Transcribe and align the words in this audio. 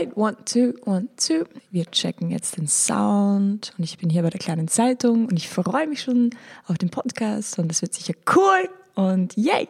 Alright, 0.00 0.16
one, 0.16 0.36
two, 0.46 0.74
one, 0.86 1.08
two. 1.18 1.44
Wir 1.70 1.84
checken 1.90 2.30
jetzt 2.30 2.56
den 2.56 2.66
Sound. 2.66 3.74
Und 3.76 3.84
ich 3.84 3.98
bin 3.98 4.08
hier 4.08 4.22
bei 4.22 4.30
der 4.30 4.40
kleinen 4.40 4.66
Zeitung. 4.66 5.26
Und 5.26 5.36
ich 5.36 5.50
freue 5.50 5.86
mich 5.86 6.00
schon 6.00 6.30
auf 6.66 6.78
den 6.78 6.88
Podcast. 6.88 7.58
Und 7.58 7.70
es 7.70 7.82
wird 7.82 7.92
sicher 7.92 8.14
cool. 8.34 8.70
Und 8.94 9.36
yay! 9.36 9.68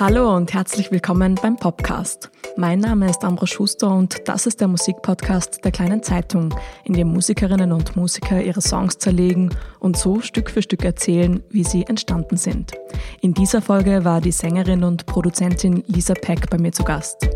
Hallo 0.00 0.36
und 0.36 0.54
herzlich 0.54 0.92
willkommen 0.92 1.34
beim 1.34 1.56
Podcast. 1.56 2.30
Mein 2.56 2.78
Name 2.78 3.10
ist 3.10 3.24
Ambro 3.24 3.46
Schuster 3.46 3.90
und 3.92 4.28
das 4.28 4.46
ist 4.46 4.60
der 4.60 4.68
Musikpodcast 4.68 5.64
der 5.64 5.72
kleinen 5.72 6.04
Zeitung, 6.04 6.54
in 6.84 6.92
dem 6.92 7.08
Musikerinnen 7.08 7.72
und 7.72 7.96
Musiker 7.96 8.40
ihre 8.40 8.60
Songs 8.60 8.98
zerlegen 8.98 9.50
und 9.80 9.96
so 9.96 10.20
Stück 10.20 10.50
für 10.50 10.62
Stück 10.62 10.84
erzählen, 10.84 11.42
wie 11.50 11.64
sie 11.64 11.82
entstanden 11.82 12.36
sind. 12.36 12.74
In 13.22 13.34
dieser 13.34 13.60
Folge 13.60 14.04
war 14.04 14.20
die 14.20 14.30
Sängerin 14.30 14.84
und 14.84 15.04
Produzentin 15.06 15.82
Lisa 15.88 16.14
Peck 16.14 16.48
bei 16.48 16.58
mir 16.58 16.70
zu 16.70 16.84
Gast. 16.84 17.28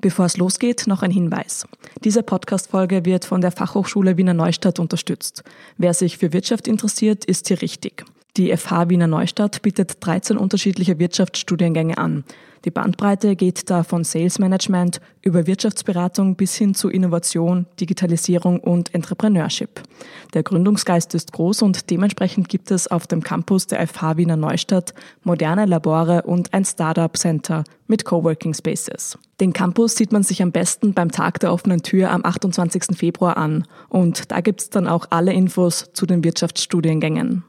Bevor 0.00 0.24
es 0.24 0.38
losgeht, 0.38 0.86
noch 0.86 1.02
ein 1.02 1.10
Hinweis. 1.10 1.66
Diese 2.02 2.22
Podcast-Folge 2.22 3.04
wird 3.04 3.26
von 3.26 3.42
der 3.42 3.52
Fachhochschule 3.52 4.16
Wiener 4.16 4.32
Neustadt 4.32 4.78
unterstützt. 4.78 5.44
Wer 5.76 5.92
sich 5.92 6.16
für 6.16 6.32
Wirtschaft 6.32 6.66
interessiert, 6.66 7.26
ist 7.26 7.48
hier 7.48 7.60
richtig. 7.60 8.06
Die 8.36 8.56
FH 8.56 8.88
Wiener 8.88 9.08
Neustadt 9.08 9.60
bietet 9.62 10.04
13 10.04 10.36
unterschiedliche 10.36 10.98
Wirtschaftsstudiengänge 10.98 11.98
an. 11.98 12.24
Die 12.64 12.70
Bandbreite 12.70 13.36
geht 13.36 13.70
da 13.70 13.82
von 13.82 14.04
Sales 14.04 14.38
Management 14.38 15.00
über 15.22 15.46
Wirtschaftsberatung 15.46 16.36
bis 16.36 16.54
hin 16.54 16.74
zu 16.74 16.90
Innovation, 16.90 17.66
Digitalisierung 17.80 18.60
und 18.60 18.94
Entrepreneurship. 18.94 19.80
Der 20.34 20.42
Gründungsgeist 20.42 21.14
ist 21.14 21.32
groß 21.32 21.62
und 21.62 21.90
dementsprechend 21.90 22.50
gibt 22.50 22.70
es 22.70 22.86
auf 22.86 23.06
dem 23.06 23.22
Campus 23.22 23.66
der 23.66 23.86
FH 23.86 24.18
Wiener 24.18 24.36
Neustadt 24.36 24.94
moderne 25.22 25.64
Labore 25.64 26.22
und 26.22 26.52
ein 26.52 26.66
Startup 26.66 27.16
Center 27.16 27.64
mit 27.86 28.04
Coworking 28.04 28.52
Spaces. 28.52 29.18
Den 29.40 29.54
Campus 29.54 29.96
sieht 29.96 30.12
man 30.12 30.22
sich 30.22 30.42
am 30.42 30.52
besten 30.52 30.92
beim 30.92 31.10
Tag 31.10 31.40
der 31.40 31.52
offenen 31.52 31.82
Tür 31.82 32.10
am 32.10 32.24
28. 32.24 32.96
Februar 32.96 33.38
an 33.38 33.66
und 33.88 34.30
da 34.30 34.40
gibt's 34.42 34.68
dann 34.68 34.86
auch 34.86 35.06
alle 35.08 35.32
Infos 35.32 35.90
zu 35.94 36.04
den 36.04 36.22
Wirtschaftsstudiengängen. 36.22 37.42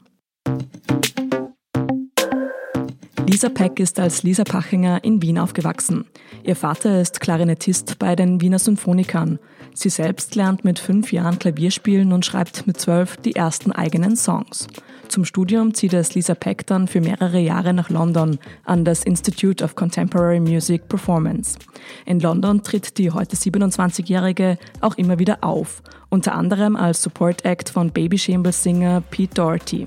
Lisa 3.32 3.48
Peck 3.48 3.80
ist 3.80 3.98
als 3.98 4.24
Lisa 4.24 4.44
Pachinger 4.44 5.02
in 5.04 5.22
Wien 5.22 5.38
aufgewachsen. 5.38 6.04
Ihr 6.44 6.54
Vater 6.54 7.00
ist 7.00 7.18
Klarinettist 7.20 7.98
bei 7.98 8.14
den 8.14 8.42
Wiener 8.42 8.58
Symphonikern. 8.58 9.38
Sie 9.72 9.88
selbst 9.88 10.34
lernt 10.34 10.64
mit 10.64 10.78
fünf 10.78 11.12
Jahren 11.12 11.38
Klavier 11.38 11.70
spielen 11.70 12.12
und 12.12 12.26
schreibt 12.26 12.66
mit 12.66 12.78
zwölf 12.78 13.16
die 13.16 13.34
ersten 13.34 13.72
eigenen 13.72 14.16
Songs. 14.16 14.68
Zum 15.08 15.24
Studium 15.24 15.72
zieht 15.72 15.94
es 15.94 16.14
Lisa 16.14 16.34
Peck 16.34 16.66
dann 16.66 16.88
für 16.88 17.00
mehrere 17.00 17.38
Jahre 17.38 17.72
nach 17.72 17.88
London 17.88 18.38
an 18.64 18.84
das 18.84 19.02
Institute 19.02 19.64
of 19.64 19.76
Contemporary 19.76 20.40
Music 20.40 20.86
Performance. 20.88 21.58
In 22.04 22.20
London 22.20 22.62
tritt 22.62 22.98
die 22.98 23.12
heute 23.12 23.36
27-Jährige 23.36 24.58
auch 24.82 24.98
immer 24.98 25.18
wieder 25.18 25.38
auf, 25.40 25.82
unter 26.10 26.34
anderem 26.34 26.76
als 26.76 27.02
Support 27.02 27.46
Act 27.46 27.70
von 27.70 27.90
Baby 27.90 28.18
Singer 28.18 29.00
Pete 29.10 29.34
Doherty. 29.34 29.86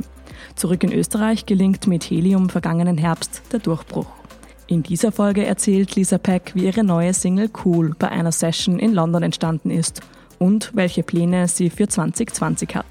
Zurück 0.56 0.84
in 0.84 0.94
Österreich 0.94 1.46
gelingt 1.46 1.88
mit 1.88 2.04
Helium 2.04 2.50
vergangenen 2.50 2.98
Herbst 2.98 3.42
der 3.52 3.60
Durchbruch. 3.60 4.08
In 4.68 4.84
dieser 4.84 5.12
Folge 5.12 5.46
erzählt 5.46 5.96
Lisa 5.96 6.18
Peck, 6.18 6.52
wie 6.56 6.66
ihre 6.66 6.84
neue 6.84 7.14
Single 7.14 7.50
Cool 7.64 7.96
bei 7.98 8.10
einer 8.10 8.32
Session 8.32 8.80
in 8.80 8.94
London 8.94 9.24
entstanden 9.24 9.70
ist 9.70 10.02
und 10.40 10.72
welche 10.74 11.04
Pläne 11.04 11.48
sie 11.48 11.70
für 11.70 11.88
2020 11.88 12.76
hat. 12.76 12.86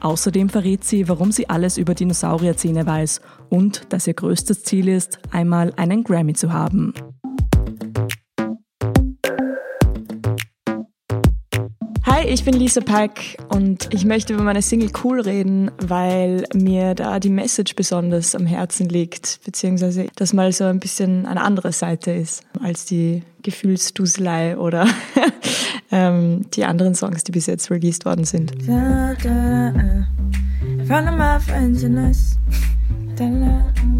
Außerdem 0.00 0.48
verrät 0.48 0.82
sie, 0.82 1.08
warum 1.08 1.30
sie 1.30 1.48
alles 1.48 1.76
über 1.76 1.94
Dinosaurierzähne 1.94 2.86
weiß 2.86 3.20
und 3.50 3.92
dass 3.92 4.06
ihr 4.06 4.14
größtes 4.14 4.64
Ziel 4.64 4.88
ist, 4.88 5.18
einmal 5.30 5.72
einen 5.76 6.04
Grammy 6.04 6.32
zu 6.32 6.52
haben. 6.52 6.94
Hi, 12.06 12.26
ich 12.26 12.44
bin 12.44 12.54
Lisa 12.54 12.80
Pack 12.80 13.36
und 13.48 13.92
ich 13.92 14.04
möchte 14.04 14.32
über 14.32 14.42
meine 14.42 14.62
Single 14.62 14.90
Cool 15.04 15.20
reden, 15.20 15.70
weil 15.78 16.44
mir 16.54 16.94
da 16.94 17.20
die 17.20 17.28
Message 17.28 17.76
besonders 17.76 18.34
am 18.34 18.46
Herzen 18.46 18.88
liegt, 18.88 19.40
beziehungsweise 19.44 20.06
das 20.16 20.32
mal 20.32 20.50
so 20.52 20.64
ein 20.64 20.80
bisschen 20.80 21.26
eine 21.26 21.42
andere 21.42 21.72
Seite 21.72 22.10
ist 22.10 22.42
als 22.62 22.86
die 22.86 23.22
Gefühlsduselei 23.42 24.56
oder 24.56 24.86
ähm, 25.92 26.46
die 26.54 26.64
anderen 26.64 26.94
Songs, 26.94 27.24
die 27.24 27.32
bis 27.32 27.46
jetzt 27.46 27.70
released 27.70 28.04
worden 28.06 28.24
sind. 28.24 28.52
Da, 28.66 29.14
da, 29.22 29.74
uh. 33.84 33.99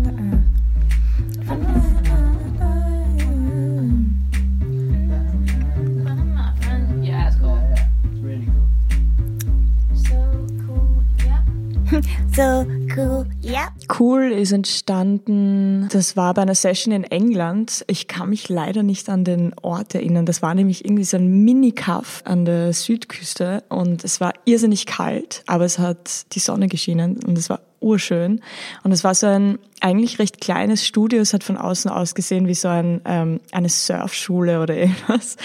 So 12.41 12.67
cool, 12.97 13.27
ja. 13.43 13.69
Cool 13.99 14.33
ist 14.33 14.53
entstanden, 14.53 15.89
das 15.93 16.17
war 16.17 16.33
bei 16.35 16.43
einer 16.43 16.55
Session 16.55 16.93
in 16.93 17.05
England. 17.05 17.85
Ich 17.87 18.09
kann 18.09 18.31
mich 18.31 18.49
leider 18.49 18.83
nicht 18.83 19.09
an 19.09 19.25
den 19.25 19.53
Ort 19.61 19.95
erinnern. 19.95 20.27
Das 20.27 20.41
war 20.41 20.55
nämlich 20.55 20.85
irgendwie 20.85 21.05
so 21.05 21.19
ein 21.19 21.45
Mini-Kaff 21.45 22.23
an 22.25 22.45
der 22.45 22.73
Südküste 22.73 23.63
und 23.69 24.05
es 24.05 24.21
war 24.21 24.33
irrsinnig 24.45 24.87
kalt, 24.87 25.43
aber 25.47 25.65
es 25.65 25.79
hat 25.79 26.33
die 26.35 26.41
Sonne 26.41 26.69
geschienen 26.69 27.23
und 27.25 27.37
es 27.37 27.51
war 27.51 27.61
urschön. 27.81 28.41
Und 28.83 28.93
es 28.93 29.05
war 29.05 29.15
so 29.15 29.27
ein 29.27 29.59
eigentlich 29.81 30.19
recht 30.19 30.41
kleines 30.41 30.87
Studio. 30.87 31.21
Es 31.21 31.33
hat 31.33 31.43
von 31.43 31.57
außen 31.57 31.91
ausgesehen 31.91 32.47
wie 32.47 32.55
so 32.55 32.69
ein, 32.69 33.01
ähm, 33.07 33.41
eine 33.51 33.69
Surfschule 33.69 34.61
oder 34.61 34.77
irgendwas. 34.77 35.37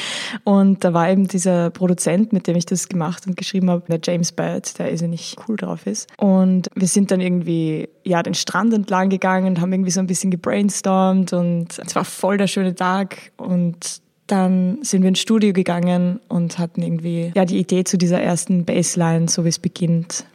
Und 0.44 0.84
da 0.84 0.94
war 0.94 1.10
eben 1.10 1.28
dieser 1.28 1.70
Produzent, 1.70 2.34
mit 2.34 2.48
dem 2.48 2.56
ich 2.56 2.66
das 2.66 2.90
gemacht 2.90 3.26
und 3.28 3.38
geschrieben 3.38 3.70
habe, 3.70 3.84
der 3.88 4.00
James 4.04 4.32
Bird, 4.32 4.78
der 4.78 4.92
irrsinnig 4.92 5.36
cool 5.48 5.56
drauf 5.56 5.88
ist. 5.88 6.10
Und 6.18 6.70
wir 6.76 6.88
sind 6.88 7.12
dann 7.12 7.22
irgendwie 7.22 7.90
ja 8.04 8.22
den 8.22 8.34
Strand 8.34 8.74
entlang 8.74 9.10
gegangen 9.10 9.48
und 9.48 9.62
haben 9.62 9.72
irgendwie 9.72 9.92
so 9.92 10.00
ein 10.00 10.08
bisschen 10.08 10.32
gebrainstormt 10.32 11.34
und 11.34 11.80
es 11.80 11.96
war 11.96 12.06
voll 12.06 12.38
der 12.38 12.48
schöne 12.48 12.76
Tag 12.76 13.32
und 13.38 14.02
dann 14.28 14.80
sind 14.82 15.02
wir 15.04 15.10
ins 15.10 15.20
Studio 15.20 15.54
gegangen 15.54 16.20
und 16.28 16.58
hatten 16.58 16.82
irgendwie 16.82 17.32
ja 17.36 17.46
die 17.46 17.60
Idee 17.60 17.84
zu 17.84 17.98
dieser 17.98 18.22
ersten 18.22 18.66
Bassline, 18.66 19.28
so 19.28 19.46
wie 19.46 19.50
es 19.50 19.60
beginnt. 19.60 20.26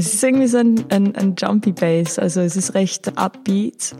Es 0.00 0.14
ist 0.14 0.24
irgendwie 0.24 0.46
so 0.46 0.56
ein, 0.56 0.82
ein, 0.88 1.14
ein 1.14 1.34
Jumpy 1.36 1.72
Bass, 1.72 2.18
also 2.18 2.40
es 2.40 2.56
ist 2.56 2.72
recht 2.72 3.18
upbeat 3.18 3.94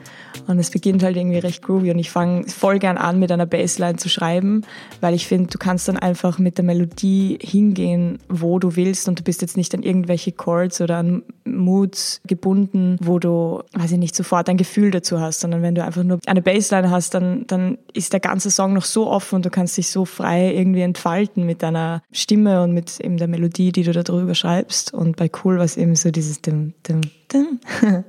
und 0.46 0.58
es 0.58 0.70
beginnt 0.70 1.02
halt 1.02 1.14
irgendwie 1.14 1.36
recht 1.36 1.62
groovy. 1.62 1.90
Und 1.90 1.98
ich 1.98 2.10
fange 2.10 2.48
voll 2.48 2.78
gern 2.78 2.96
an 2.96 3.18
mit 3.18 3.30
einer 3.30 3.44
Bassline 3.44 3.96
zu 3.96 4.08
schreiben, 4.08 4.62
weil 5.02 5.12
ich 5.12 5.26
finde, 5.26 5.50
du 5.50 5.58
kannst 5.58 5.88
dann 5.88 5.98
einfach 5.98 6.38
mit 6.38 6.56
der 6.56 6.64
Melodie 6.64 7.38
hingehen, 7.42 8.18
wo 8.30 8.58
du 8.58 8.76
willst. 8.76 9.08
Und 9.08 9.18
du 9.18 9.22
bist 9.22 9.42
jetzt 9.42 9.58
nicht 9.58 9.74
an 9.74 9.82
irgendwelche 9.82 10.32
Chords 10.32 10.80
oder 10.80 10.96
an 10.96 11.22
Moods 11.56 12.20
gebunden, 12.26 12.96
wo 13.00 13.18
du, 13.18 13.62
weiß 13.72 13.92
ich 13.92 13.98
nicht, 13.98 14.14
sofort 14.14 14.48
ein 14.48 14.56
Gefühl 14.56 14.90
dazu 14.90 15.20
hast, 15.20 15.40
sondern 15.40 15.62
wenn 15.62 15.74
du 15.74 15.84
einfach 15.84 16.02
nur 16.02 16.18
eine 16.26 16.42
Bassline 16.42 16.90
hast, 16.90 17.14
dann, 17.14 17.46
dann 17.46 17.78
ist 17.92 18.12
der 18.12 18.20
ganze 18.20 18.50
Song 18.50 18.72
noch 18.72 18.84
so 18.84 19.08
offen 19.08 19.36
und 19.36 19.46
du 19.46 19.50
kannst 19.50 19.76
dich 19.76 19.90
so 19.90 20.04
frei 20.04 20.54
irgendwie 20.54 20.82
entfalten 20.82 21.44
mit 21.46 21.62
deiner 21.62 22.02
Stimme 22.12 22.62
und 22.62 22.72
mit 22.72 23.00
eben 23.00 23.16
der 23.16 23.28
Melodie, 23.28 23.72
die 23.72 23.82
du 23.82 23.92
da 23.92 24.02
drüber 24.02 24.34
schreibst 24.34 24.92
und 24.92 25.16
bei 25.16 25.30
Cool 25.44 25.58
was 25.58 25.76
eben 25.76 25.94
so 25.96 26.10
dieses 26.10 26.40
dim, 26.42 26.74
dim, 26.86 27.00
dim, 27.32 27.60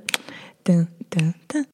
dim, 0.66 0.86
dim, 1.12 1.34
dim. 1.52 1.64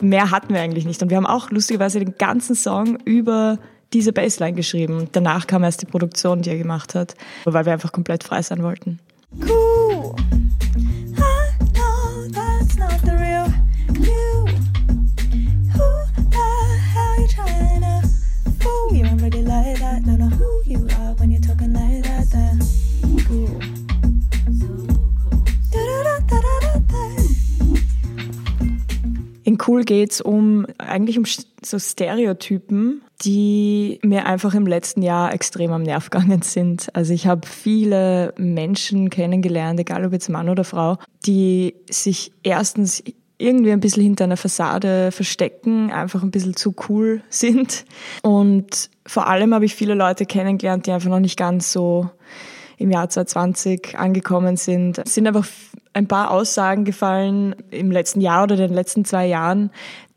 Mehr 0.00 0.30
hatten 0.30 0.52
wir 0.52 0.60
eigentlich 0.60 0.84
nicht. 0.84 1.02
Und 1.02 1.10
wir 1.10 1.16
haben 1.16 1.26
auch 1.26 1.50
lustigerweise 1.50 2.00
den 2.00 2.16
ganzen 2.18 2.54
Song 2.54 2.98
über 3.04 3.58
diese 3.92 4.12
Bassline 4.12 4.54
geschrieben. 4.54 5.08
Danach 5.12 5.46
kam 5.46 5.64
erst 5.64 5.82
die 5.82 5.86
Produktion, 5.86 6.42
die 6.42 6.50
er 6.50 6.58
gemacht 6.58 6.94
hat, 6.94 7.14
weil 7.44 7.64
wir 7.64 7.72
einfach 7.72 7.92
komplett 7.92 8.24
frei 8.24 8.42
sein 8.42 8.62
wollten. 8.62 8.98
Cool. 9.40 10.14
In 29.44 29.58
Cool 29.66 29.84
geht's 29.84 30.20
um 30.20 30.66
eigentlich 30.78 31.18
um 31.18 31.24
so 31.64 31.78
Stereotypen, 31.78 33.02
die 33.24 34.00
mir 34.02 34.26
einfach 34.26 34.54
im 34.54 34.66
letzten 34.66 35.02
Jahr 35.02 35.32
extrem 35.32 35.72
am 35.72 35.82
Nerv 35.82 36.10
gegangen 36.10 36.42
sind. 36.42 36.94
Also 36.94 37.12
ich 37.12 37.26
habe 37.26 37.46
viele 37.46 38.34
Menschen 38.36 39.10
kennengelernt, 39.10 39.78
egal 39.78 40.04
ob 40.04 40.12
jetzt 40.12 40.28
Mann 40.28 40.48
oder 40.48 40.64
Frau, 40.64 40.98
die 41.24 41.74
sich 41.88 42.32
erstens 42.42 43.02
irgendwie 43.38 43.72
ein 43.72 43.80
bisschen 43.80 44.02
hinter 44.02 44.24
einer 44.24 44.36
Fassade 44.36 45.10
verstecken, 45.10 45.90
einfach 45.90 46.22
ein 46.22 46.30
bisschen 46.30 46.56
zu 46.56 46.74
cool 46.88 47.22
sind. 47.28 47.84
Und 48.22 48.90
vor 49.06 49.26
allem 49.26 49.54
habe 49.54 49.64
ich 49.64 49.74
viele 49.74 49.94
Leute 49.94 50.26
kennengelernt, 50.26 50.86
die 50.86 50.92
einfach 50.92 51.10
noch 51.10 51.20
nicht 51.20 51.36
ganz 51.36 51.72
so 51.72 52.08
im 52.78 52.90
Jahr 52.90 53.08
2020 53.08 53.98
angekommen 53.98 54.56
sind. 54.56 54.98
Es 54.98 55.14
sind 55.14 55.26
einfach 55.26 55.46
ein 55.92 56.08
paar 56.08 56.30
Aussagen 56.30 56.84
gefallen 56.84 57.54
im 57.70 57.90
letzten 57.90 58.20
Jahr 58.20 58.44
oder 58.44 58.56
den 58.56 58.72
letzten 58.72 59.04
zwei 59.04 59.26
Jahren, 59.26 59.70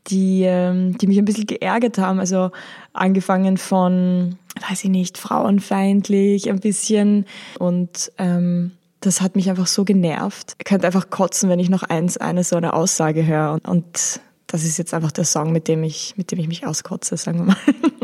die, 0.08 0.42
ähm, 0.44 0.96
die 0.98 1.06
mich 1.06 1.18
ein 1.18 1.24
bisschen 1.24 1.46
geärgert 1.46 1.98
haben. 1.98 2.18
Also 2.18 2.50
angefangen 2.92 3.56
von, 3.56 4.38
weiß 4.68 4.84
ich 4.84 4.90
nicht, 4.90 5.18
frauenfeindlich 5.18 6.48
ein 6.50 6.60
bisschen 6.60 7.26
und 7.58 8.12
ähm, 8.18 8.72
das 9.00 9.20
hat 9.20 9.36
mich 9.36 9.50
einfach 9.50 9.66
so 9.66 9.84
genervt. 9.84 10.56
Ich 10.58 10.64
könnte 10.64 10.86
einfach 10.86 11.10
kotzen, 11.10 11.48
wenn 11.48 11.60
ich 11.60 11.68
noch 11.68 11.82
eins, 11.82 12.16
eine 12.16 12.44
so 12.44 12.56
eine 12.56 12.72
Aussage 12.72 13.26
höre. 13.26 13.52
Und, 13.52 13.68
und 13.68 14.20
das 14.46 14.64
ist 14.64 14.78
jetzt 14.78 14.94
einfach 14.94 15.12
der 15.12 15.24
Song, 15.24 15.52
mit 15.52 15.68
dem 15.68 15.84
ich, 15.84 16.14
mit 16.16 16.32
dem 16.32 16.38
ich 16.38 16.48
mich 16.48 16.66
auskotze, 16.66 17.16
sagen 17.16 17.38
wir 17.38 17.44
mal. 17.46 17.56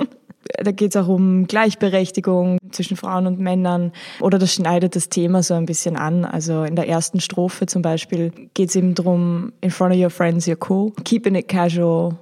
da 0.58 0.72
geht 0.72 0.94
es 0.94 1.02
auch 1.02 1.08
um 1.08 1.46
Gleichberechtigung 1.46 2.58
zwischen 2.70 2.96
Frauen 2.96 3.26
und 3.26 3.38
Männern 3.38 3.92
oder 4.20 4.38
das 4.38 4.54
schneidet 4.54 4.96
das 4.96 5.08
Thema 5.08 5.42
so 5.42 5.54
ein 5.54 5.66
bisschen 5.66 5.96
an. 5.96 6.24
Also 6.24 6.64
in 6.64 6.76
der 6.76 6.88
ersten 6.88 7.20
Strophe 7.20 7.66
zum 7.66 7.82
Beispiel 7.82 8.32
geht 8.54 8.70
es 8.70 8.76
eben 8.76 8.94
drum, 8.94 9.52
in 9.60 9.70
front 9.70 9.94
of 9.94 10.00
your 10.00 10.10
friends 10.10 10.46
you're 10.46 10.68
cool, 10.68 10.92
keeping 11.04 11.34
it 11.34 11.48
casual, 11.48 12.16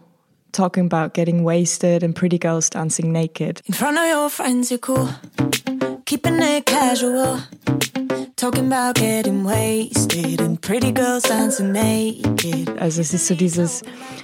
talking 0.53 0.91
about 0.91 1.15
getting 1.15 1.45
wasted 1.45 2.03
and 2.03 2.15
pretty 2.15 2.39
girls 2.39 2.71
dancing 2.71 3.13
naked. 3.13 3.61
In 3.67 3.75
front 3.75 3.99
of 3.99 4.05
your 4.13 4.29
friends 4.31 4.71
you're 4.71 4.79
cool, 4.79 5.09
keeping 6.05 6.39
it 6.39 6.67
casual. 6.67 7.39
Talking 8.41 8.73
about 8.73 8.95
getting 8.95 9.45
wasted 9.45 10.41
and 10.41 10.59
pretty 10.63 10.93
girls 10.93 11.25
dancing 11.25 11.73
naked. 11.73 12.71
Also 12.81 13.03
es 13.03 13.13
ist 13.13 13.27
so 13.27 13.35
dieses, 13.35 13.83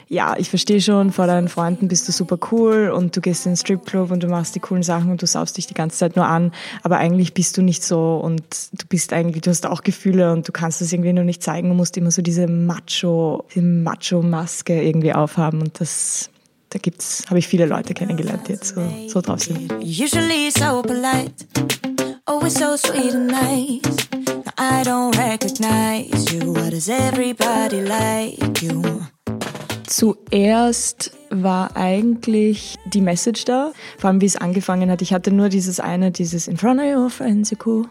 ja, 0.09 0.35
ich 0.39 0.49
verstehe 0.49 0.81
schon, 0.81 1.13
vor 1.13 1.27
deinen 1.27 1.49
Freunden 1.49 1.89
bist 1.89 2.09
du 2.09 2.13
super 2.13 2.39
cool 2.51 2.89
und 2.89 3.15
du 3.15 3.21
gehst 3.21 3.45
in 3.45 3.53
den 3.53 3.57
Stripclub 3.59 4.11
und 4.11 4.23
du 4.23 4.29
machst 4.29 4.55
die 4.55 4.61
coolen 4.61 4.83
Sachen 4.83 5.11
und 5.11 5.21
du 5.21 5.27
saust 5.27 5.59
dich 5.59 5.67
die 5.67 5.75
ganze 5.75 5.99
Zeit 5.99 6.17
nur 6.17 6.25
an, 6.25 6.53
aber 6.83 6.97
eigentlich 6.97 7.35
bist 7.35 7.59
du 7.59 7.63
nicht 7.63 7.85
so 7.85 8.17
und 8.17 8.43
du 8.73 8.87
bist 8.89 9.13
eigentlich, 9.13 9.43
du 9.43 9.51
hast 9.51 9.67
auch 9.67 9.83
Gefühle 9.83 10.33
und 10.33 10.49
du 10.49 10.53
kannst 10.53 10.81
das 10.81 10.95
irgendwie 10.95 11.13
nur 11.13 11.25
nicht 11.25 11.43
zeigen, 11.43 11.69
du 11.69 11.75
musst 11.75 11.99
immer 11.99 12.11
so 12.11 12.23
diese 12.23 12.47
Macho, 12.47 13.45
diese 13.55 13.67
Macho-Maske 13.67 14.83
irgendwie 14.83 15.13
aufhaben 15.13 15.61
und 15.61 15.79
das 15.79 16.31
da 16.71 16.79
gibt's, 16.79 17.25
habe 17.29 17.39
ich 17.39 17.47
viele 17.47 17.67
Leute 17.67 17.93
kennengelernt, 17.93 18.49
die 18.49 18.53
jetzt 18.53 18.75
so, 18.75 18.83
so 19.09 19.21
drauf 19.21 19.41
sind. 19.41 19.73
Usually 19.83 20.51
so 20.51 20.81
polite, 20.81 21.96
always 22.27 22.55
so 22.55 22.77
sweet 22.77 23.15
and 23.15 23.29
nice. 23.29 24.09
I 24.59 24.83
don't 24.83 25.17
recognize 25.17 26.33
you. 26.33 26.53
Why 26.53 26.71
does 26.71 26.89
everybody 26.89 27.83
like 27.83 28.63
you? 28.63 28.83
Zuerst 29.87 31.13
war 31.31 31.77
eigentlich 31.77 32.77
die 32.87 33.01
Message 33.01 33.45
da, 33.45 33.73
vor 33.99 34.11
allem 34.11 34.21
wie 34.21 34.27
es 34.27 34.37
angefangen 34.37 34.91
hat. 34.91 35.01
Ich 35.03 35.13
hatte 35.13 35.31
nur 35.33 35.49
dieses 35.49 35.79
eine, 35.79 36.11
dieses 36.11 36.49
In 36.49 36.57
front 36.57 36.81
of 36.81 36.87
your 36.87 37.11
friends, 37.11 37.53
you're 37.53 37.65
cool. 37.65 37.87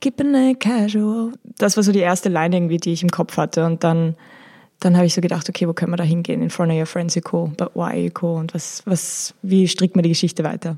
Keeping 0.00 0.34
it 0.34 0.60
casual. 0.60 1.32
Das 1.58 1.76
war 1.76 1.84
so 1.84 1.92
die 1.92 1.98
erste 1.98 2.28
Line 2.28 2.56
irgendwie, 2.56 2.78
die 2.78 2.92
ich 2.92 3.02
im 3.02 3.10
Kopf 3.10 3.36
hatte. 3.36 3.66
Und 3.66 3.84
dann 3.84 4.16
dann 4.80 4.96
habe 4.96 5.06
ich 5.06 5.14
so 5.14 5.20
gedacht, 5.20 5.48
okay, 5.48 5.68
wo 5.68 5.74
können 5.74 5.92
wir 5.92 5.96
da 5.96 6.04
hingehen? 6.04 6.42
In 6.42 6.50
front 6.50 6.72
of 6.72 6.78
your 6.78 6.86
friends 6.86 7.14
you 7.14 7.20
go, 7.20 7.52
but 7.56 7.70
why 7.74 7.96
you 7.96 8.10
go? 8.10 8.34
Und 8.36 8.54
was, 8.54 8.82
was, 8.86 9.34
wie 9.42 9.68
strickt 9.68 9.94
man 9.94 10.02
die 10.02 10.08
Geschichte 10.08 10.42
weiter? 10.42 10.74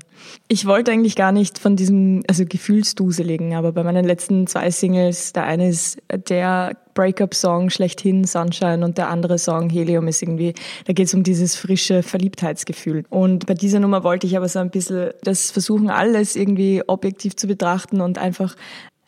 Ich 0.49 0.65
wollte 0.65 0.91
eigentlich 0.91 1.15
gar 1.15 1.31
nicht 1.31 1.57
von 1.57 1.75
diesem, 1.75 2.23
also 2.27 2.45
Gefühlsduseligen, 2.45 3.53
aber 3.53 3.71
bei 3.71 3.83
meinen 3.83 4.05
letzten 4.05 4.45
zwei 4.45 4.69
Singles, 4.71 5.33
der 5.33 5.45
eine 5.45 5.69
ist 5.69 5.97
der 6.27 6.75
Breakup-Song 6.93 7.69
schlechthin, 7.69 8.25
Sunshine, 8.25 8.85
und 8.85 8.97
der 8.97 9.09
andere 9.09 9.39
Song, 9.39 9.69
Helium, 9.69 10.07
ist 10.07 10.21
irgendwie, 10.21 10.53
da 10.85 10.93
geht 10.93 11.07
es 11.07 11.13
um 11.13 11.23
dieses 11.23 11.55
frische 11.55 12.03
Verliebtheitsgefühl. 12.03 13.05
Und 13.09 13.45
bei 13.45 13.53
dieser 13.53 13.79
Nummer 13.79 14.03
wollte 14.03 14.27
ich 14.27 14.37
aber 14.37 14.47
so 14.47 14.59
ein 14.59 14.69
bisschen 14.69 15.11
das 15.23 15.51
versuchen, 15.51 15.89
alles 15.89 16.35
irgendwie 16.35 16.83
objektiv 16.85 17.35
zu 17.35 17.47
betrachten 17.47 18.01
und 18.01 18.17
einfach 18.17 18.55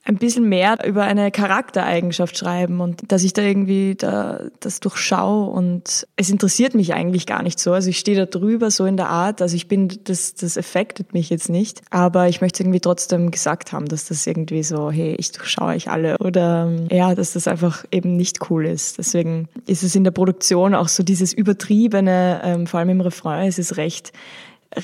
ein 0.08 0.18
bisschen 0.18 0.48
mehr 0.48 0.78
über 0.86 1.04
eine 1.04 1.32
Charaktereigenschaft 1.32 2.38
schreiben 2.38 2.80
und 2.80 3.12
dass 3.12 3.24
ich 3.24 3.34
da 3.34 3.42
irgendwie 3.42 3.96
da, 3.96 4.42
das 4.60 4.80
durchschaue. 4.80 5.50
Und 5.50 6.06
es 6.16 6.30
interessiert 6.30 6.76
mich 6.76 6.94
eigentlich 6.94 7.26
gar 7.26 7.42
nicht 7.42 7.60
so. 7.60 7.74
Also 7.74 7.90
ich 7.90 7.98
stehe 7.98 8.16
da 8.16 8.28
drüber 8.28 8.70
so 8.70 8.86
in 8.86 8.98
der 8.98 9.10
Art, 9.10 9.42
also 9.42 9.56
ich 9.56 9.68
bin, 9.68 9.92
das, 10.04 10.36
das 10.36 10.60
affectet 10.60 11.14
mich 11.14 11.32
jetzt 11.32 11.50
nicht, 11.50 11.82
aber 11.90 12.30
ich 12.30 12.40
möchte 12.40 12.62
irgendwie 12.62 12.80
trotzdem 12.80 13.32
gesagt 13.32 13.72
haben, 13.72 13.88
dass 13.88 14.06
das 14.06 14.28
irgendwie 14.28 14.62
so, 14.62 14.92
hey, 14.92 15.16
ich 15.18 15.32
durchschaue 15.32 15.70
euch 15.70 15.90
alle. 15.90 16.20
Oder 16.20 16.72
ja, 16.92 17.16
dass 17.16 17.34
das 17.34 17.48
einfach 17.48 17.84
eben 17.92 18.16
nicht 18.16 18.52
cool 18.52 18.68
ist. 18.68 19.00
Deswegen 19.00 19.50
ist 19.66 19.82
es 19.82 19.96
in 19.96 20.04
der 20.04 20.12
Produktion 20.12 20.76
auch 20.76 20.88
so 20.88 21.02
dieses 21.02 21.34
übertriebene, 21.34 22.42
ähm, 22.44 22.68
vor 22.68 22.80
allem 22.80 22.90
im 22.90 23.02
Refrain 23.02 23.48
ist 23.48 23.58
es 23.58 23.78
recht, 23.78 24.14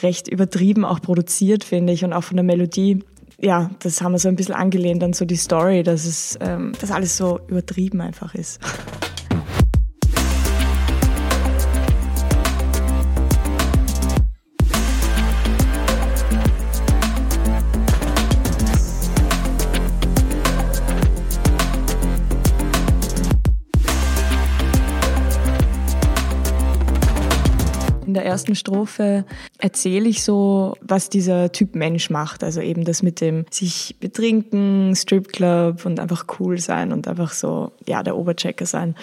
recht 0.02 0.28
übertrieben 0.28 0.84
auch 0.84 1.00
produziert, 1.00 1.64
finde 1.64 1.94
ich, 1.94 2.04
und 2.04 2.12
auch 2.14 2.24
von 2.24 2.38
der 2.38 2.44
Melodie 2.44 3.04
ja, 3.42 3.70
das 3.80 4.02
haben 4.02 4.14
wir 4.14 4.20
so 4.20 4.30
ein 4.30 4.36
bisschen 4.36 4.56
angelehnt 4.56 5.04
an 5.04 5.14
so 5.14 5.26
die 5.26 5.36
Story, 5.36 5.84
dass 5.84 6.06
es, 6.06 6.38
ähm, 6.42 6.74
dass 6.80 6.92
alles 6.92 7.18
so 7.18 7.40
übertrieben 7.48 8.02
einfach 8.02 8.36
ist. 8.36 8.60
Ersten 28.32 28.56
Strophe 28.56 29.26
erzähle 29.60 30.10
ich 30.10 30.24
so, 30.24 30.76
was 30.82 31.10
dieser 31.10 31.52
Typ 31.52 31.76
Mensch 31.76 32.10
macht. 32.10 32.44
Also 32.44 32.62
eben 32.62 32.84
das 32.84 33.04
mit 33.04 33.22
dem 33.22 33.46
sich 33.50 33.96
betrinken, 34.00 34.96
Stripclub 34.96 35.86
und 35.86 36.00
einfach 36.00 36.26
cool 36.40 36.60
sein 36.60 36.92
und 36.92 37.08
einfach 37.08 37.34
so, 37.34 37.72
ja, 37.88 38.04
der 38.04 38.18
Oberchecker 38.18 38.66
sein. 38.66 38.96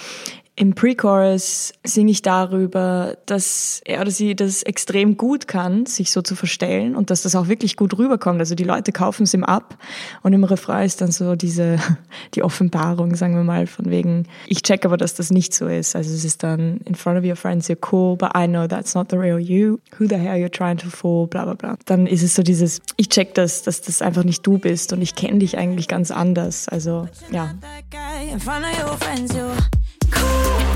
Im 0.58 0.74
Pre-Chorus 0.74 1.72
singe 1.84 2.10
ich 2.10 2.22
darüber, 2.22 3.16
dass 3.26 3.80
er 3.84 4.00
oder 4.00 4.10
sie 4.10 4.34
das 4.34 4.64
extrem 4.64 5.16
gut 5.16 5.46
kann, 5.46 5.86
sich 5.86 6.10
so 6.10 6.20
zu 6.20 6.34
verstellen 6.34 6.96
und 6.96 7.10
dass 7.10 7.22
das 7.22 7.36
auch 7.36 7.46
wirklich 7.46 7.76
gut 7.76 7.96
rüberkommt. 7.96 8.40
Also 8.40 8.56
die 8.56 8.64
Leute 8.64 8.90
kaufen 8.90 9.22
es 9.22 9.34
ihm 9.34 9.44
ab 9.44 9.78
und 10.24 10.32
im 10.32 10.42
Refrain 10.42 10.84
ist 10.84 11.00
dann 11.00 11.12
so 11.12 11.36
diese, 11.36 11.78
die 12.34 12.42
Offenbarung, 12.42 13.14
sagen 13.14 13.36
wir 13.36 13.44
mal, 13.44 13.68
von 13.68 13.88
wegen, 13.88 14.26
ich 14.48 14.64
check 14.64 14.84
aber, 14.84 14.96
dass 14.96 15.14
das 15.14 15.30
nicht 15.30 15.54
so 15.54 15.68
ist. 15.68 15.94
Also 15.94 16.12
es 16.12 16.24
ist 16.24 16.42
dann, 16.42 16.78
in 16.78 16.96
front 16.96 17.20
of 17.20 17.24
your 17.24 17.36
friends 17.36 17.70
you're 17.70 17.78
cool, 17.92 18.16
but 18.16 18.30
I 18.36 18.48
know 18.48 18.66
that's 18.66 18.96
not 18.96 19.10
the 19.10 19.16
real 19.16 19.38
you. 19.38 19.78
Who 19.96 20.08
the 20.08 20.16
hell 20.16 20.42
you're 20.44 20.50
trying 20.50 20.78
to 20.78 20.90
fool, 20.90 21.28
bla 21.28 21.44
bla 21.44 21.54
bla. 21.54 21.76
Dann 21.84 22.08
ist 22.08 22.24
es 22.24 22.34
so 22.34 22.42
dieses, 22.42 22.80
ich 22.96 23.08
check 23.08 23.32
das, 23.34 23.62
dass 23.62 23.80
das 23.80 24.02
einfach 24.02 24.24
nicht 24.24 24.44
du 24.44 24.58
bist 24.58 24.92
und 24.92 25.02
ich 25.02 25.14
kenne 25.14 25.38
dich 25.38 25.56
eigentlich 25.56 25.86
ganz 25.86 26.10
anders. 26.10 26.68
Also 26.68 27.06
ja. 27.30 27.54
cool. 30.10 30.67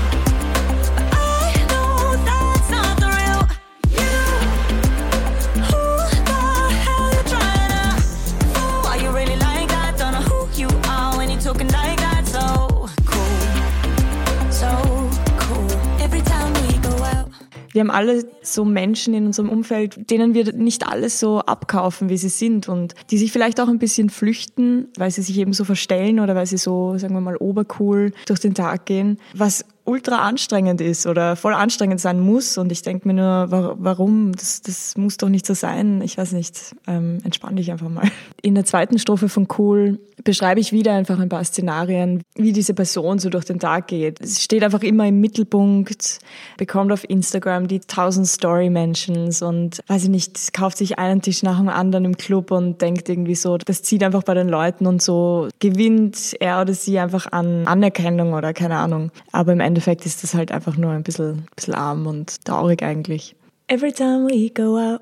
Wir 17.73 17.81
haben 17.81 17.91
alle 17.91 18.25
so 18.41 18.63
Menschen 18.63 19.13
in 19.13 19.25
unserem 19.25 19.49
Umfeld, 19.49 20.09
denen 20.09 20.33
wir 20.33 20.53
nicht 20.53 20.87
alles 20.87 21.19
so 21.19 21.39
abkaufen, 21.39 22.09
wie 22.09 22.17
sie 22.17 22.29
sind 22.29 22.69
und 22.69 22.93
die 23.11 23.17
sich 23.17 23.31
vielleicht 23.31 23.59
auch 23.59 23.67
ein 23.67 23.79
bisschen 23.79 24.09
flüchten, 24.09 24.87
weil 24.97 25.11
sie 25.11 25.21
sich 25.21 25.37
eben 25.37 25.53
so 25.53 25.65
verstellen 25.65 26.19
oder 26.19 26.35
weil 26.35 26.45
sie 26.45 26.57
so, 26.57 26.97
sagen 26.97 27.13
wir 27.13 27.21
mal, 27.21 27.37
obercool 27.37 28.13
durch 28.27 28.39
den 28.39 28.53
Tag 28.53 28.85
gehen, 28.85 29.17
was 29.33 29.65
ultra 29.85 30.19
anstrengend 30.19 30.81
ist 30.81 31.05
oder 31.07 31.35
voll 31.35 31.53
anstrengend 31.53 31.99
sein 31.99 32.19
muss. 32.19 32.57
Und 32.57 32.71
ich 32.71 32.81
denke 32.81 33.07
mir 33.07 33.13
nur, 33.13 33.75
warum? 33.77 34.31
Das, 34.33 34.61
das 34.61 34.97
muss 34.97 35.17
doch 35.17 35.29
nicht 35.29 35.45
so 35.45 35.53
sein. 35.53 36.01
Ich 36.01 36.17
weiß 36.17 36.31
nicht. 36.31 36.75
Ähm, 36.87 37.19
entspann 37.23 37.55
dich 37.55 37.71
einfach 37.71 37.89
mal. 37.89 38.09
In 38.41 38.55
der 38.55 38.65
zweiten 38.65 38.97
Strophe 38.97 39.29
von 39.29 39.47
Cool 39.57 39.99
beschreibe 40.23 40.59
ich 40.59 40.71
wieder 40.71 40.93
einfach 40.93 41.19
ein 41.19 41.29
paar 41.29 41.43
Szenarien, 41.43 42.21
wie 42.35 42.53
diese 42.53 42.73
Person 42.73 43.19
so 43.19 43.29
durch 43.29 43.45
den 43.45 43.59
Tag 43.59 43.87
geht. 43.87 44.21
Es 44.21 44.43
steht 44.43 44.63
einfach 44.63 44.81
immer 44.81 45.07
im 45.07 45.19
Mittelpunkt, 45.19 46.19
bekommt 46.57 46.91
auf 46.91 47.07
Instagram 47.09 47.67
die 47.67 47.81
1000 47.81 48.27
Story 48.27 48.69
Mentions 48.69 49.41
und 49.41 49.81
weiß 49.87 50.03
ich 50.03 50.09
nicht, 50.09 50.53
kauft 50.53 50.77
sich 50.77 50.97
einen 50.99 51.21
Tisch 51.21 51.43
nach 51.43 51.57
dem 51.57 51.69
anderen 51.69 52.05
im 52.05 52.17
Club 52.17 52.51
und 52.51 52.81
denkt 52.81 53.09
irgendwie 53.09 53.35
so, 53.35 53.57
das 53.57 53.83
zieht 53.83 54.03
einfach 54.03 54.23
bei 54.23 54.33
den 54.33 54.47
Leuten 54.47 54.85
und 54.85 55.01
so 55.01 55.49
gewinnt 55.59 56.35
er 56.39 56.61
oder 56.61 56.73
sie 56.73 56.99
einfach 56.99 57.31
an 57.31 57.67
Anerkennung 57.67 58.33
oder 58.33 58.53
keine 58.53 58.77
Ahnung. 58.77 59.11
Aber 59.31 59.51
im 59.51 59.59
Endeffekt 59.59 59.72
ist 59.77 60.23
das 60.23 60.33
halt 60.33 60.51
einfach 60.51 60.77
nur 60.77 60.91
ein 60.91 61.03
bisschen, 61.03 61.45
bisschen 61.55 61.73
arm 61.75 62.07
und 62.07 62.43
traurig 62.45 62.83
eigentlich. 62.83 63.35
Every 63.67 63.91
time 63.91 64.27
we 64.27 64.49
go 64.49 64.77
out, 64.77 65.01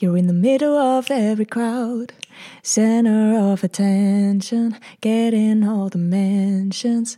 you're 0.00 0.16
in 0.16 0.28
the 0.28 0.34
middle 0.34 0.76
of 0.76 1.10
every 1.10 1.46
crowd. 1.46 2.12
Center 2.62 3.52
of 3.52 3.62
attention, 3.62 4.76
getting 5.00 5.66
all 5.66 5.88
the 5.90 5.98
mentions. 5.98 7.16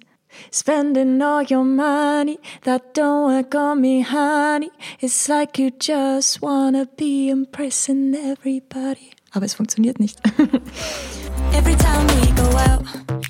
Spending 0.50 1.22
all 1.22 1.42
your 1.42 1.64
money, 1.64 2.38
that 2.62 2.94
don't 2.94 3.26
work 3.26 3.54
on 3.54 3.80
me, 3.80 4.02
honey. 4.02 4.70
It's 5.00 5.28
like 5.28 5.58
you 5.58 5.70
just 5.70 6.42
wanna 6.42 6.86
be 6.96 7.30
impressing 7.30 8.14
everybody. 8.14 9.10
Aber 9.32 9.46
es 9.46 9.54
funktioniert 9.54 10.00
nicht. 10.00 10.20
every 11.54 11.76
time 11.76 12.06
we 12.14 12.30
go 12.32 12.49
out, 12.68 12.82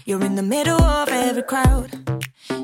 you're 0.06 0.24
in 0.24 0.34
the 0.34 0.42
middle 0.42 0.82
of 0.82 1.08
every 1.08 1.42
crowd. 1.42 1.90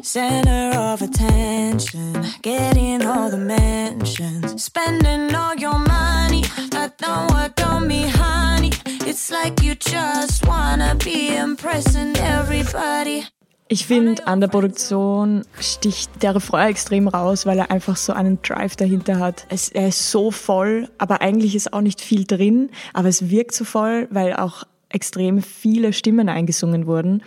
Center 0.03 0.77
of 0.77 1.03
attention, 1.03 2.25
getting 2.43 3.05
all 3.07 3.31
the 3.31 3.37
mentions. 3.37 4.63
Spending 4.63 5.35
all 5.35 5.55
your 5.55 5.79
money, 5.79 6.43
that 6.71 6.99
don't 6.99 7.31
work 7.33 7.61
on 7.67 7.87
me, 7.87 8.09
honey. 8.09 8.71
It's 9.07 9.31
like 9.31 9.63
you 9.63 9.75
just 9.75 10.47
wanna 10.47 10.97
be 10.97 11.37
impressing 11.37 12.17
everybody. 12.17 13.27
Ich 13.73 13.87
finde, 13.87 14.27
an 14.27 14.41
der 14.41 14.49
Produktion 14.49 15.45
sticht 15.61 16.25
der 16.25 16.35
Refrain 16.35 16.71
extrem 16.71 17.07
raus, 17.07 17.47
weil 17.47 17.57
er 17.57 17.71
einfach 17.71 17.97
so 17.97 18.13
einen 18.13 18.43
Drive 18.43 18.75
dahinter 18.75 19.21
hat. 19.21 19.47
Es, 19.49 19.69
er 19.69 19.89
ist 19.89 20.11
so 20.11 20.33
voll, 20.33 20.89
aber 20.99 21.21
eigentlich 21.21 21.55
ist 21.55 21.73
auch 21.73 21.81
nicht 21.81 22.01
viel 22.01 22.25
drin, 22.25 22.71
aber 22.95 23.09
es 23.09 23.31
wirkt 23.31 23.55
so 23.55 23.65
voll, 23.65 24.09
weil 24.11 24.35
auch 24.35 24.65
extrem 24.91 25.43
viele 25.43 25.93
Stimmen 25.93 26.29
eingesungen 26.29 26.87
wurden. 26.87 27.23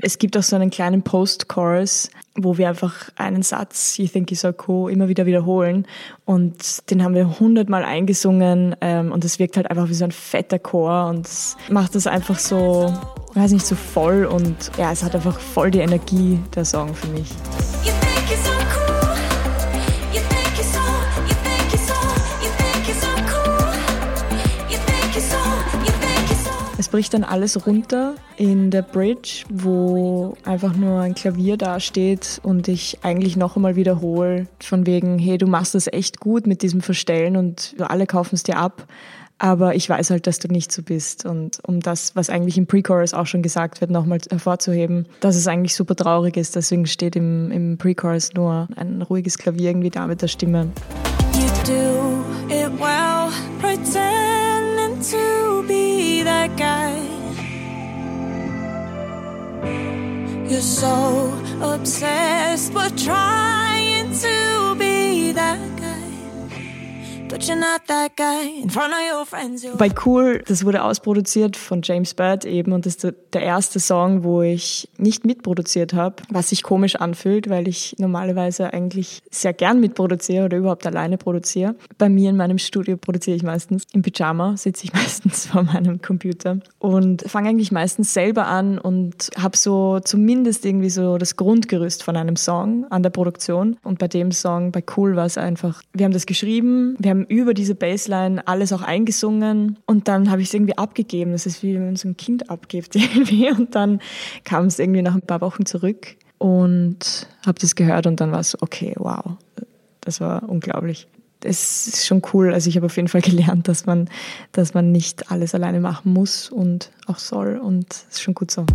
Es 0.00 0.18
gibt 0.18 0.36
auch 0.36 0.42
so 0.42 0.56
einen 0.56 0.68
kleinen 0.68 1.02
Post-Chorus, 1.02 2.10
wo 2.34 2.58
wir 2.58 2.68
einfach 2.68 3.10
einen 3.16 3.42
Satz, 3.42 3.96
You 3.96 4.06
think 4.06 4.30
you're 4.30 4.36
so 4.36 4.52
cool, 4.68 4.92
immer 4.92 5.08
wieder 5.08 5.24
wiederholen. 5.24 5.86
Und 6.26 6.90
den 6.90 7.02
haben 7.02 7.14
wir 7.14 7.40
hundertmal 7.40 7.82
eingesungen 7.82 8.76
ähm, 8.82 9.10
und 9.10 9.24
es 9.24 9.38
wirkt 9.38 9.56
halt 9.56 9.70
einfach 9.70 9.88
wie 9.88 9.94
so 9.94 10.04
ein 10.04 10.12
fetter 10.12 10.58
Chor 10.58 11.08
und 11.08 11.28
macht 11.70 11.94
das 11.94 12.06
einfach 12.06 12.38
so, 12.38 12.92
weiß 13.32 13.52
nicht, 13.52 13.64
so 13.64 13.74
voll 13.74 14.26
und 14.26 14.70
ja, 14.76 14.92
es 14.92 15.02
hat 15.02 15.14
einfach 15.14 15.40
voll 15.40 15.70
die 15.70 15.80
Energie, 15.80 16.38
der 16.54 16.66
Song 16.66 16.94
für 16.94 17.08
mich. 17.08 17.30
Bricht 26.96 27.12
dann 27.12 27.24
alles 27.24 27.66
runter 27.66 28.14
in 28.38 28.70
der 28.70 28.80
Bridge, 28.80 29.44
wo 29.50 30.34
einfach 30.46 30.74
nur 30.74 31.02
ein 31.02 31.14
Klavier 31.14 31.58
dasteht 31.58 32.40
und 32.42 32.68
ich 32.68 33.00
eigentlich 33.02 33.36
noch 33.36 33.54
einmal 33.54 33.76
wiederhole, 33.76 34.46
von 34.60 34.86
wegen, 34.86 35.18
hey, 35.18 35.36
du 35.36 35.46
machst 35.46 35.74
das 35.74 35.88
echt 35.88 36.20
gut 36.20 36.46
mit 36.46 36.62
diesem 36.62 36.80
Verstellen 36.80 37.36
und 37.36 37.74
alle 37.80 38.06
kaufen 38.06 38.34
es 38.34 38.44
dir 38.44 38.56
ab. 38.56 38.86
Aber 39.36 39.74
ich 39.74 39.90
weiß 39.90 40.08
halt, 40.08 40.26
dass 40.26 40.38
du 40.38 40.48
nicht 40.48 40.72
so 40.72 40.82
bist. 40.82 41.26
Und 41.26 41.58
um 41.66 41.80
das, 41.80 42.16
was 42.16 42.30
eigentlich 42.30 42.56
im 42.56 42.66
Pre-Chorus 42.66 43.12
auch 43.12 43.26
schon 43.26 43.42
gesagt 43.42 43.82
wird, 43.82 43.90
nochmal 43.90 44.20
hervorzuheben, 44.30 45.06
dass 45.20 45.36
es 45.36 45.46
eigentlich 45.46 45.74
super 45.74 45.96
traurig 45.96 46.38
ist. 46.38 46.56
Deswegen 46.56 46.86
steht 46.86 47.14
im, 47.14 47.50
im 47.52 47.76
Pre-Chorus 47.76 48.32
nur 48.32 48.68
ein 48.74 49.02
ruhiges 49.02 49.36
Klavier 49.36 49.68
irgendwie 49.68 49.90
da 49.90 50.06
mit 50.06 50.22
der 50.22 50.28
Stimme. 50.28 50.70
You 51.34 51.46
do 51.66 52.24
it 52.48 52.72
well, 52.80 53.30
pretending 53.60 54.05
You're 60.56 60.62
so 60.62 61.38
obsessed, 61.60 62.72
with 62.72 62.96
trying 63.04 64.10
to 64.10 64.74
be 64.78 65.30
that 65.32 65.75
bei 69.76 69.90
Cool, 70.04 70.44
das 70.46 70.64
wurde 70.64 70.84
ausproduziert 70.84 71.56
von 71.56 71.80
James 71.82 72.14
Bird 72.14 72.44
eben 72.44 72.72
und 72.72 72.86
das 72.86 72.94
ist 72.96 73.14
der 73.32 73.42
erste 73.42 73.80
Song, 73.80 74.22
wo 74.22 74.42
ich 74.42 74.88
nicht 74.96 75.26
mitproduziert 75.26 75.92
habe, 75.92 76.16
was 76.30 76.50
sich 76.50 76.62
komisch 76.62 76.96
anfühlt, 76.96 77.50
weil 77.50 77.66
ich 77.66 77.96
normalerweise 77.98 78.72
eigentlich 78.72 79.22
sehr 79.30 79.52
gern 79.52 79.80
mitproduziere 79.80 80.44
oder 80.44 80.56
überhaupt 80.56 80.86
alleine 80.86 81.18
produziere. 81.18 81.74
Bei 81.98 82.08
mir 82.08 82.30
in 82.30 82.36
meinem 82.36 82.58
Studio 82.58 82.96
produziere 82.96 83.36
ich 83.36 83.42
meistens 83.42 83.82
im 83.92 84.02
Pyjama, 84.02 84.56
sitze 84.56 84.84
ich 84.84 84.92
meistens 84.94 85.46
vor 85.46 85.64
meinem 85.64 86.00
Computer 86.00 86.60
und 86.78 87.22
fange 87.22 87.48
eigentlich 87.48 87.72
meistens 87.72 88.14
selber 88.14 88.46
an 88.46 88.78
und 88.78 89.30
habe 89.36 89.56
so 89.56 89.98
zumindest 90.00 90.64
irgendwie 90.64 90.90
so 90.90 91.18
das 91.18 91.36
Grundgerüst 91.36 92.04
von 92.04 92.16
einem 92.16 92.36
Song 92.36 92.86
an 92.90 93.02
der 93.02 93.10
Produktion. 93.10 93.76
Und 93.82 93.98
bei 93.98 94.08
dem 94.08 94.30
Song, 94.30 94.70
bei 94.70 94.82
Cool, 94.96 95.16
war 95.16 95.26
es 95.26 95.38
einfach, 95.38 95.82
wir 95.92 96.04
haben 96.04 96.12
das 96.12 96.26
geschrieben, 96.26 96.96
wir 96.98 97.10
haben 97.10 97.15
über 97.24 97.54
diese 97.54 97.74
Bassline 97.74 98.46
alles 98.46 98.72
auch 98.72 98.82
eingesungen 98.82 99.78
und 99.86 100.08
dann 100.08 100.30
habe 100.30 100.42
ich 100.42 100.48
es 100.48 100.54
irgendwie 100.54 100.76
abgegeben. 100.76 101.32
Das 101.32 101.46
ist 101.46 101.62
wie 101.62 101.74
wenn 101.74 101.86
man 101.86 101.96
so 101.96 102.08
ein 102.08 102.16
Kind 102.16 102.50
abgibt 102.50 102.94
irgendwie. 102.96 103.50
Und 103.50 103.74
dann 103.74 104.00
kam 104.44 104.66
es 104.66 104.78
irgendwie 104.78 105.02
nach 105.02 105.14
ein 105.14 105.22
paar 105.22 105.40
Wochen 105.40 105.66
zurück 105.66 106.16
und 106.38 107.28
habe 107.44 107.58
das 107.60 107.74
gehört 107.74 108.06
und 108.06 108.20
dann 108.20 108.32
war 108.32 108.40
es 108.40 108.60
okay, 108.60 108.94
wow, 108.96 109.36
das 110.00 110.20
war 110.20 110.48
unglaublich. 110.48 111.08
Es 111.42 111.86
ist 111.86 112.06
schon 112.06 112.22
cool. 112.32 112.52
Also 112.52 112.68
ich 112.68 112.76
habe 112.76 112.86
auf 112.86 112.96
jeden 112.96 113.08
Fall 113.08 113.20
gelernt, 113.20 113.68
dass 113.68 113.86
man, 113.86 114.08
dass 114.52 114.74
man 114.74 114.92
nicht 114.92 115.30
alles 115.30 115.54
alleine 115.54 115.80
machen 115.80 116.12
muss 116.12 116.50
und 116.50 116.90
auch 117.06 117.18
soll 117.18 117.56
und 117.56 117.92
es 117.92 118.06
ist 118.10 118.22
schon 118.22 118.34
gut 118.34 118.50
so. 118.50 118.66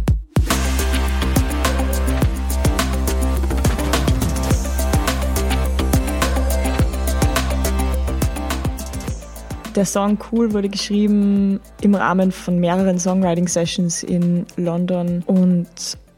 Der 9.82 9.88
Song 9.88 10.20
Cool 10.32 10.54
wurde 10.54 10.70
geschrieben 10.70 11.60
im 11.82 11.96
Rahmen 11.96 12.32
von 12.32 12.60
mehreren 12.60 13.00
Songwriting-Sessions 13.00 14.04
in 14.04 14.46
London 14.56 15.24
und 15.26 15.66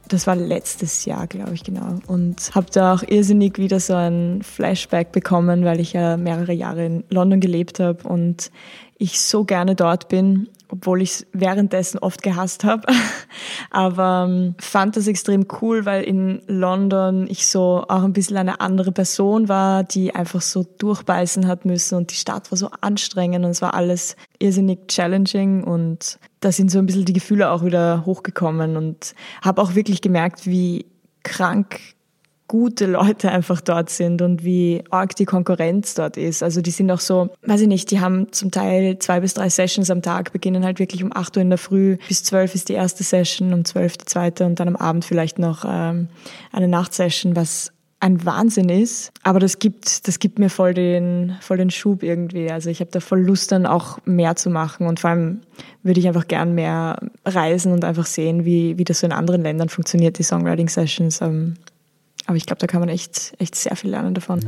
das 0.10 0.28
war 0.28 0.36
letztes 0.36 1.06
Jahr, 1.06 1.28
glaube 1.28 1.54
ich, 1.54 1.64
genau. 1.64 2.00
Und 2.08 2.54
habe 2.54 2.66
da 2.74 2.94
auch 2.94 3.04
irrsinnig 3.08 3.58
wieder 3.58 3.80
so 3.80 3.94
ein 3.94 4.42
Flashback 4.44 5.14
bekommen, 5.14 5.64
weil 5.64 5.80
ich 5.80 5.94
ja 5.94 6.18
mehrere 6.18 6.52
Jahre 6.52 6.86
in 6.86 7.04
London 7.10 7.40
gelebt 7.40 7.80
habe 7.80 8.06
und 8.06 8.52
ich 8.98 9.22
so 9.22 9.46
gerne 9.46 9.76
dort 9.76 10.10
bin 10.10 10.50
obwohl 10.74 11.04
ich 11.04 11.12
es 11.12 11.28
währenddessen 11.34 12.00
oft 12.00 12.24
gehasst 12.24 12.64
habe. 12.64 12.88
Aber 13.70 14.26
ähm, 14.28 14.56
fand 14.60 14.98
das 14.98 15.06
extrem 15.06 15.46
cool, 15.62 15.86
weil 15.86 16.04
in 16.04 16.42
London 16.48 17.28
ich 17.30 17.46
so 17.46 17.86
auch 17.88 18.04
ein 18.04 18.14
bisschen 18.14 18.38
eine 18.38 18.60
andere 18.60 18.92
Person 18.92 19.50
war, 19.50 19.84
die 19.84 20.16
einfach 20.16 20.42
so 20.42 20.64
durchbeißen 20.64 21.48
hat 21.48 21.66
müssen 21.66 21.96
und 21.96 22.10
die 22.10 22.16
Stadt 22.16 22.50
war 22.50 22.58
so 22.58 22.72
anstrengend 22.82 23.46
und 23.46 23.52
es 23.52 23.62
war 23.62 23.76
alles 23.76 24.16
irrsinnig 24.40 24.88
challenging 24.88 25.64
und 25.64 26.18
da 26.40 26.52
sind 26.52 26.72
so 26.72 26.80
ein 26.80 26.88
bisschen 26.88 27.06
die 27.06 27.14
Gefühle 27.14 27.52
auch 27.52 27.64
wieder 27.64 28.04
hochgekommen 28.08 28.76
und 28.76 29.14
habe 29.44 29.62
auch 29.62 29.76
wirklich 29.76 30.02
gemerkt, 30.02 30.48
wie 30.48 30.88
krank 31.22 31.80
gute 32.54 32.86
Leute 32.86 33.32
einfach 33.32 33.62
dort 33.62 33.90
sind 33.90 34.22
und 34.22 34.44
wie 34.44 34.84
arg 34.92 35.16
die 35.16 35.26
Konkurrenz 35.26 35.96
dort 35.96 36.18
ist. 36.18 36.44
Also 36.44 36.62
die 36.62 36.70
sind 36.70 36.92
auch 36.92 37.00
so, 37.00 37.32
weiß 37.48 37.62
ich 37.62 37.68
nicht, 37.68 37.90
die 37.90 38.00
haben 38.00 38.32
zum 38.32 38.52
Teil 38.52 39.00
zwei 39.00 39.22
bis 39.22 39.34
drei 39.34 39.50
Sessions 39.50 39.90
am 39.90 40.04
Tag, 40.04 40.32
beginnen 40.32 40.64
halt 40.64 40.78
wirklich 40.78 41.04
um 41.04 41.12
acht 41.12 41.36
Uhr 41.36 41.42
in 41.42 41.50
der 41.50 41.58
Früh, 41.58 41.98
bis 42.08 42.24
zwölf 42.24 42.54
ist 42.54 42.70
die 42.70 42.74
erste 42.74 43.04
Session, 43.04 43.54
um 43.54 43.66
zwölf 43.66 43.98
die 43.98 44.06
zweite 44.06 44.46
und 44.46 44.60
dann 44.60 44.68
am 44.68 44.76
Abend 44.76 45.04
vielleicht 45.04 45.40
noch 45.40 45.66
ähm, 45.68 46.10
eine 46.52 46.68
Nachtsession, 46.68 47.36
was 47.36 47.72
ein 48.00 48.24
Wahnsinn 48.24 48.70
ist, 48.70 49.12
aber 49.24 49.40
das 49.40 49.58
gibt, 49.58 50.08
das 50.08 50.20
gibt 50.20 50.38
mir 50.38 50.50
voll 50.52 50.76
den, 50.76 51.36
voll 51.42 51.58
den 51.58 51.72
Schub 51.72 52.04
irgendwie. 52.04 52.52
Also 52.52 52.70
ich 52.70 52.82
habe 52.82 52.92
da 52.92 53.00
voll 53.00 53.22
Lust 53.22 53.52
dann 53.52 53.66
auch 53.66 53.98
mehr 54.06 54.36
zu 54.36 54.52
machen 54.52 54.86
und 54.86 55.00
vor 55.00 55.10
allem 55.10 55.42
würde 55.82 56.00
ich 56.00 56.08
einfach 56.08 56.28
gern 56.28 56.54
mehr 56.54 57.00
reisen 57.26 57.72
und 57.72 57.84
einfach 57.84 58.06
sehen, 58.06 58.46
wie, 58.46 58.78
wie 58.78 58.84
das 58.84 59.00
so 59.00 59.08
in 59.08 59.12
anderen 59.12 59.42
Ländern 59.42 59.70
funktioniert, 59.70 60.20
die 60.20 60.24
Songwriting 60.24 60.70
Sessions. 60.70 61.20
Ähm, 62.24 62.28
aber 62.28 62.38
ich 62.38 62.46
glaube, 62.46 62.60
da 62.60 62.68
kann 62.68 62.80
man 62.80 62.90
echt, 62.90 63.34
echt 63.40 63.56
sehr 63.56 63.76
viel 63.76 63.92
lernen 63.92 64.14
davon. 64.14 64.40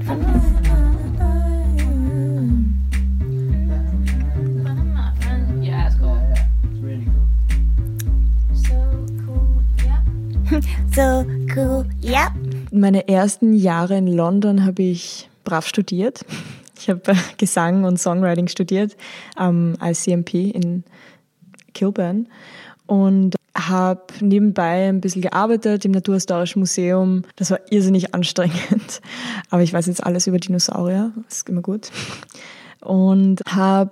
So 10.96 11.25
cool, 11.55 11.86
ja. 12.01 12.34
Meine 12.72 13.08
ersten 13.08 13.53
Jahre 13.53 13.98
in 13.98 14.08
London 14.08 14.65
habe 14.65 14.84
ich 14.84 15.29
brav 15.44 15.67
studiert. 15.67 16.25
Ich 16.79 16.89
habe 16.89 17.12
äh, 17.12 17.15
Gesang 17.38 17.84
und 17.84 18.00
Songwriting 18.00 18.48
studiert 18.48 18.96
am 19.36 19.75
ICMP 19.82 20.51
in 20.51 20.84
Kilburn 21.74 22.27
und 22.86 23.36
habe 23.55 24.01
nebenbei 24.19 24.89
ein 24.89 25.01
bisschen 25.01 25.21
gearbeitet 25.21 25.85
im 25.85 25.91
Naturhistorischen 25.91 26.59
Museum. 26.59 27.24
Das 27.38 27.51
war 27.51 27.59
irrsinnig 27.69 28.13
anstrengend, 28.13 29.01
aber 29.50 29.62
ich 29.62 29.74
weiß 29.74 29.88
jetzt 29.88 30.03
alles 30.03 30.27
über 30.27 30.38
Dinosaurier, 30.38 31.12
das 31.27 31.38
ist 31.38 31.50
immer 31.50 31.62
gut. 31.62 31.89
Und 32.81 33.41
habe 33.47 33.91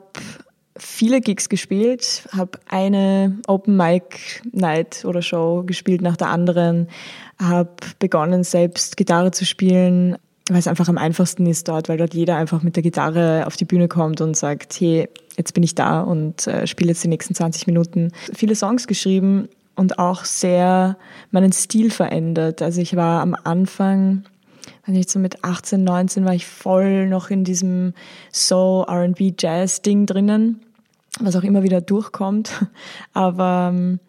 viele 0.78 1.22
Gigs 1.22 1.50
gespielt, 1.50 2.28
habe 2.36 2.60
eine 2.68 3.40
Open 3.48 3.78
Mic 3.78 4.42
Night 4.52 5.06
oder 5.06 5.22
Show 5.22 5.64
gespielt 5.66 6.02
nach 6.02 6.18
der 6.18 6.28
anderen, 6.28 6.90
habe 7.40 7.72
begonnen 8.00 8.44
selbst 8.44 8.98
Gitarre 8.98 9.32
zu 9.32 9.46
spielen, 9.46 10.18
weil 10.50 10.58
es 10.58 10.68
einfach 10.68 10.90
am 10.90 10.98
einfachsten 10.98 11.46
ist 11.46 11.68
dort, 11.68 11.88
weil 11.88 11.98
dort 11.98 12.14
jeder 12.14 12.36
einfach 12.36 12.64
mit 12.64 12.76
der 12.76 12.84
Gitarre 12.84 13.48
auf 13.48 13.56
die 13.56 13.66
Bühne 13.66 13.88
kommt 13.88 14.20
und 14.20 14.36
sagt, 14.36 14.80
hey, 14.80 15.08
jetzt 15.38 15.54
bin 15.54 15.64
ich 15.64 15.76
da 15.76 16.02
und 16.02 16.48
äh, 16.48 16.68
spiele 16.68 16.90
jetzt 16.90 17.04
die 17.04 17.08
nächsten 17.08 17.34
20 17.34 17.68
Minuten. 17.68 18.12
Viele 18.34 18.56
Songs 18.56 18.88
geschrieben 18.88 19.48
und 19.76 20.00
auch 20.00 20.26
sehr 20.26 20.98
meinen 21.32 21.54
Stil 21.54 21.92
verändert. 21.92 22.62
Also 22.62 22.82
ich 22.82 22.96
war 22.96 23.22
am 23.22 23.36
Anfang, 23.44 24.26
wenn 24.86 24.96
ich 24.96 25.10
so 25.10 25.18
mit 25.18 25.44
18, 25.44 25.84
19 25.84 26.26
war 26.26 26.36
ich 26.36 26.46
voll 26.46 27.08
noch 27.08 27.30
in 27.30 27.44
diesem 27.46 27.94
Soul, 28.32 28.86
R&B, 28.88 29.34
Jazz 29.40 29.82
Ding 29.82 30.06
drinnen, 30.06 30.62
was 31.20 31.38
auch 31.38 31.44
immer 31.44 31.64
wieder 31.64 31.80
durchkommt. 31.80 32.68
Aber 33.14 33.72
ähm, 33.74 34.00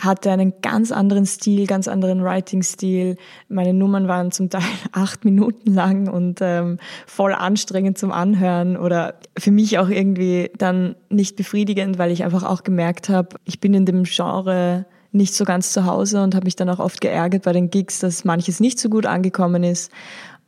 hatte 0.00 0.30
einen 0.30 0.54
ganz 0.62 0.92
anderen 0.92 1.26
Stil, 1.26 1.66
ganz 1.66 1.88
anderen 1.88 2.22
Writing-Stil. 2.22 3.16
Meine 3.48 3.74
Nummern 3.74 4.08
waren 4.08 4.30
zum 4.30 4.50
Teil 4.50 4.62
acht 4.92 5.24
Minuten 5.24 5.72
lang 5.72 6.08
und 6.08 6.38
ähm, 6.40 6.78
voll 7.06 7.32
anstrengend 7.32 7.98
zum 7.98 8.12
Anhören 8.12 8.76
oder 8.76 9.14
für 9.36 9.50
mich 9.50 9.78
auch 9.78 9.88
irgendwie 9.88 10.50
dann 10.56 10.94
nicht 11.08 11.36
befriedigend, 11.36 11.98
weil 11.98 12.10
ich 12.10 12.24
einfach 12.24 12.44
auch 12.44 12.62
gemerkt 12.62 13.08
habe, 13.08 13.36
ich 13.44 13.60
bin 13.60 13.74
in 13.74 13.86
dem 13.86 14.04
Genre 14.04 14.86
nicht 15.10 15.34
so 15.34 15.44
ganz 15.44 15.72
zu 15.72 15.86
Hause 15.86 16.22
und 16.22 16.34
habe 16.34 16.44
mich 16.44 16.56
dann 16.56 16.68
auch 16.68 16.78
oft 16.78 17.00
geärgert 17.00 17.44
bei 17.44 17.52
den 17.52 17.70
Gigs, 17.70 17.98
dass 17.98 18.24
manches 18.24 18.60
nicht 18.60 18.78
so 18.78 18.88
gut 18.88 19.06
angekommen 19.06 19.64
ist 19.64 19.90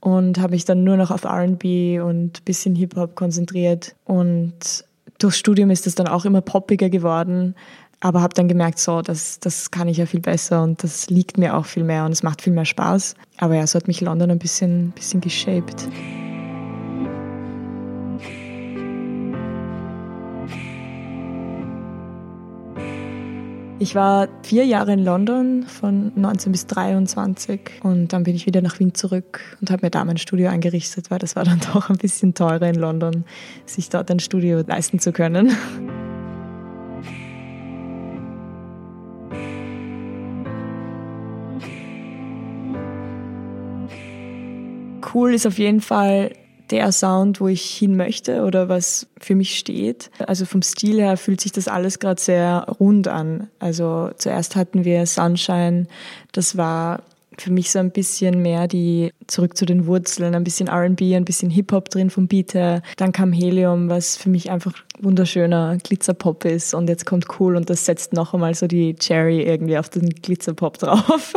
und 0.01 0.39
habe 0.39 0.53
mich 0.53 0.65
dann 0.65 0.85
nur 0.85 0.97
noch 0.97 1.11
auf 1.11 1.25
R&B 1.25 2.01
und 2.01 2.45
bisschen 2.45 2.75
Hip-Hop 2.75 3.15
konzentriert 3.15 3.95
und 4.05 4.85
durchs 5.19 5.39
Studium 5.39 5.71
ist 5.71 5.87
es 5.87 5.95
dann 5.95 6.09
auch 6.09 6.25
immer 6.25 6.41
poppiger 6.41 6.89
geworden 6.89 7.55
aber 8.01 8.23
habe 8.23 8.35
dann 8.35 8.49
gemerkt, 8.49 8.79
so, 8.79 9.03
das, 9.03 9.41
das 9.41 9.71
kann 9.71 9.87
ich 9.87 9.99
ja 9.99 10.07
viel 10.07 10.21
besser 10.21 10.63
und 10.63 10.83
das 10.83 11.11
liegt 11.11 11.37
mir 11.37 11.57
auch 11.57 11.67
viel 11.67 11.85
mehr 11.85 12.07
und 12.07 12.13
es 12.13 12.23
macht 12.23 12.41
viel 12.43 12.53
mehr 12.53 12.65
Spaß. 12.65 13.15
Aber 13.37 13.55
ja, 13.55 13.67
so 13.67 13.79
hat 13.79 13.89
mich 13.89 14.01
London 14.01 14.31
ein 14.31 14.39
bisschen, 14.39 14.93
bisschen 14.93 15.21
geshaped. 15.21 15.87
Ich 23.83 23.95
war 23.95 24.29
vier 24.43 24.67
Jahre 24.67 24.93
in 24.93 25.03
London 25.03 25.63
von 25.63 26.13
19 26.15 26.53
bis 26.53 26.67
23 26.67 27.81
und 27.83 28.13
dann 28.13 28.25
bin 28.25 28.37
ich 28.37 28.45
wieder 28.45 28.61
nach 28.61 28.79
Wien 28.79 28.95
zurück 28.95 29.41
und 29.61 29.71
habe 29.71 29.87
mir 29.87 29.91
da 29.91 30.05
mein 30.05 30.19
Studio 30.19 30.51
eingerichtet, 30.51 31.11
weil 31.11 31.19
das 31.19 31.35
war 31.35 31.45
dann 31.45 31.61
doch 31.73 31.89
ein 31.89 31.97
bisschen 31.97 32.35
teurer 32.35 32.69
in 32.69 32.75
London, 32.77 33.25
sich 33.65 33.89
dort 33.89 34.11
ein 34.11 34.21
Studio 34.21 34.63
leisten 34.67 34.99
zu 35.01 35.13
können. 35.13 35.57
Cool 45.15 45.35
ist 45.35 45.47
auf 45.47 45.59
jeden 45.59 45.81
Fall 45.81 46.33
der 46.71 46.93
Sound, 46.93 47.41
wo 47.41 47.49
ich 47.49 47.63
hin 47.63 47.97
möchte 47.97 48.43
oder 48.45 48.69
was 48.69 49.09
für 49.19 49.35
mich 49.35 49.59
steht. 49.59 50.11
Also 50.27 50.45
vom 50.45 50.63
Stil 50.63 51.01
her 51.01 51.17
fühlt 51.17 51.41
sich 51.41 51.53
das 51.53 51.69
alles 51.69 51.99
gerade 51.99 52.21
sehr 52.21 52.67
rund 52.79 53.09
an. 53.09 53.49
Also 53.59 54.11
zuerst 54.17 54.57
hatten 54.57 54.85
wir 54.85 55.07
Sunshine, 55.07 55.87
das 56.33 56.57
war 56.57 57.03
für 57.39 57.51
mich 57.51 57.71
so 57.71 57.79
ein 57.79 57.91
bisschen 57.91 58.43
mehr 58.43 58.69
die 58.69 59.13
zurück 59.27 59.57
zu 59.57 59.65
den 59.65 59.87
Wurzeln, 59.87 60.35
ein 60.35 60.45
bisschen 60.45 60.69
R&B, 60.69 61.17
ein 61.17 61.25
bisschen 61.25 61.51
Hip-Hop 61.51 61.89
drin 61.89 62.11
vom 62.11 62.29
Beat 62.29 62.55
her. 62.55 62.83
Dann 62.97 63.13
kam 63.13 63.33
Helium, 63.33 63.89
was 63.89 64.17
für 64.17 64.29
mich 64.29 64.51
einfach 64.51 64.75
wunderschöner 65.01 65.79
Glitzerpop 65.83 66.45
ist 66.45 66.75
und 66.75 66.89
jetzt 66.89 67.07
kommt 67.07 67.27
Cool 67.39 67.57
und 67.57 67.71
das 67.71 67.87
setzt 67.87 68.13
noch 68.13 68.35
einmal 68.35 68.55
so 68.55 68.67
die 68.67 68.95
Cherry 68.95 69.43
irgendwie 69.43 69.79
auf 69.79 69.89
den 69.89 70.11
Glitzerpop 70.11 70.79
drauf. 70.79 71.33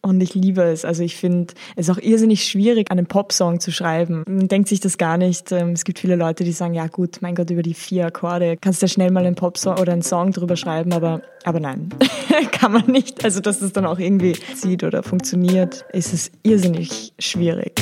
Und 0.00 0.20
ich 0.22 0.34
liebe 0.34 0.62
es. 0.62 0.84
Also 0.84 1.02
ich 1.02 1.16
finde 1.16 1.54
es 1.76 1.90
auch 1.90 1.98
irrsinnig 1.98 2.44
schwierig, 2.44 2.90
einen 2.90 3.06
Popsong 3.06 3.60
zu 3.60 3.72
schreiben. 3.72 4.22
Man 4.26 4.48
denkt 4.48 4.68
sich 4.68 4.80
das 4.80 4.96
gar 4.96 5.18
nicht. 5.18 5.50
Ähm, 5.50 5.70
es 5.70 5.84
gibt 5.84 5.98
viele 5.98 6.16
Leute, 6.16 6.44
die 6.44 6.52
sagen, 6.52 6.74
ja 6.74 6.86
gut, 6.86 7.18
mein 7.20 7.34
Gott, 7.34 7.50
über 7.50 7.62
die 7.62 7.74
vier 7.74 8.06
Akkorde 8.06 8.56
kannst 8.60 8.80
du 8.80 8.86
ja 8.86 8.88
schnell 8.88 9.10
mal 9.10 9.26
einen 9.26 9.34
Popsong 9.34 9.78
oder 9.78 9.92
einen 9.92 10.02
Song 10.02 10.30
drüber 10.32 10.56
schreiben, 10.56 10.92
aber, 10.92 11.22
aber 11.44 11.60
nein, 11.60 11.88
kann 12.52 12.72
man 12.72 12.86
nicht. 12.86 13.24
Also 13.24 13.40
dass 13.40 13.58
das 13.58 13.72
dann 13.72 13.86
auch 13.86 13.98
irgendwie 13.98 14.36
sieht 14.54 14.84
oder 14.84 15.02
funktioniert, 15.02 15.84
ist 15.92 16.14
es 16.14 16.30
irrsinnig 16.42 17.12
schwierig. 17.18 17.72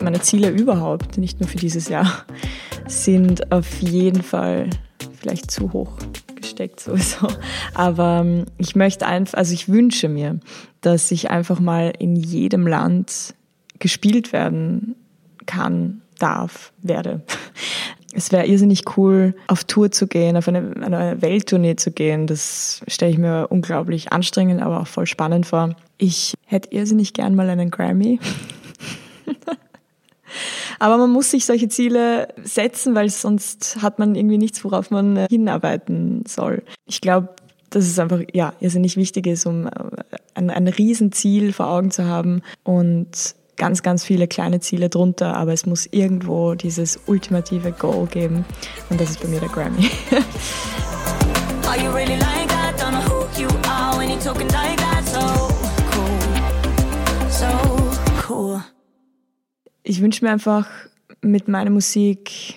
Meine 0.00 0.20
Ziele 0.22 0.50
überhaupt, 0.50 1.18
nicht 1.18 1.40
nur 1.40 1.48
für 1.48 1.58
dieses 1.58 1.88
Jahr 1.88 2.24
sind 2.90 3.52
auf 3.52 3.80
jeden 3.80 4.22
Fall 4.22 4.70
vielleicht 5.18 5.50
zu 5.50 5.72
hoch 5.72 5.96
gesteckt 6.34 6.80
sowieso. 6.80 7.28
Aber 7.74 8.22
ähm, 8.24 8.46
ich 8.58 8.74
möchte 8.74 9.06
einfach, 9.06 9.38
also 9.38 9.54
ich 9.54 9.68
wünsche 9.68 10.08
mir, 10.08 10.40
dass 10.80 11.10
ich 11.10 11.30
einfach 11.30 11.60
mal 11.60 11.92
in 11.98 12.16
jedem 12.16 12.66
Land 12.66 13.34
gespielt 13.78 14.32
werden 14.32 14.96
kann, 15.46 16.02
darf, 16.18 16.72
werde. 16.82 17.22
Es 18.12 18.32
wäre 18.32 18.44
irrsinnig 18.44 18.96
cool, 18.96 19.36
auf 19.46 19.62
Tour 19.62 19.92
zu 19.92 20.08
gehen, 20.08 20.36
auf 20.36 20.48
eine, 20.48 20.74
eine 20.84 21.22
Welttournee 21.22 21.76
zu 21.76 21.92
gehen. 21.92 22.26
Das 22.26 22.82
stelle 22.88 23.12
ich 23.12 23.18
mir 23.18 23.46
unglaublich 23.50 24.10
anstrengend, 24.10 24.60
aber 24.60 24.80
auch 24.80 24.88
voll 24.88 25.06
spannend 25.06 25.46
vor. 25.46 25.76
Ich 25.96 26.34
hätte 26.44 26.74
irrsinnig 26.74 27.12
gern 27.12 27.36
mal 27.36 27.48
einen 27.48 27.70
Grammy. 27.70 28.18
Aber 30.80 30.96
man 30.96 31.10
muss 31.10 31.30
sich 31.30 31.44
solche 31.44 31.68
Ziele 31.68 32.28
setzen, 32.42 32.94
weil 32.94 33.10
sonst 33.10 33.78
hat 33.82 33.98
man 33.98 34.14
irgendwie 34.14 34.38
nichts, 34.38 34.64
worauf 34.64 34.90
man 34.90 35.16
äh, 35.16 35.26
hinarbeiten 35.28 36.24
soll. 36.26 36.62
Ich 36.86 37.02
glaube, 37.02 37.28
dass 37.68 37.84
es 37.84 37.98
einfach 37.98 38.20
ja 38.32 38.54
irrsinnig 38.60 38.96
wichtig 38.96 39.26
ist, 39.26 39.44
um 39.44 39.66
äh, 39.66 39.70
ein, 40.34 40.48
ein 40.48 40.68
Riesenziel 40.68 41.52
vor 41.52 41.68
Augen 41.68 41.90
zu 41.90 42.06
haben 42.06 42.40
und 42.64 43.34
ganz, 43.58 43.82
ganz 43.82 44.04
viele 44.04 44.26
kleine 44.26 44.60
Ziele 44.60 44.88
drunter, 44.88 45.36
aber 45.36 45.52
es 45.52 45.66
muss 45.66 45.86
irgendwo 45.90 46.54
dieses 46.54 46.98
ultimative 47.06 47.72
Goal 47.72 48.06
geben 48.06 48.46
und 48.88 48.98
das 48.98 49.10
ist 49.10 49.20
bei 49.22 49.28
mir 49.28 49.40
der 49.40 49.50
Grammy. 49.50 49.90
Ich 59.90 60.00
wünsche 60.00 60.24
mir 60.24 60.30
einfach 60.30 60.68
mit 61.20 61.48
meiner 61.48 61.70
Musik, 61.70 62.54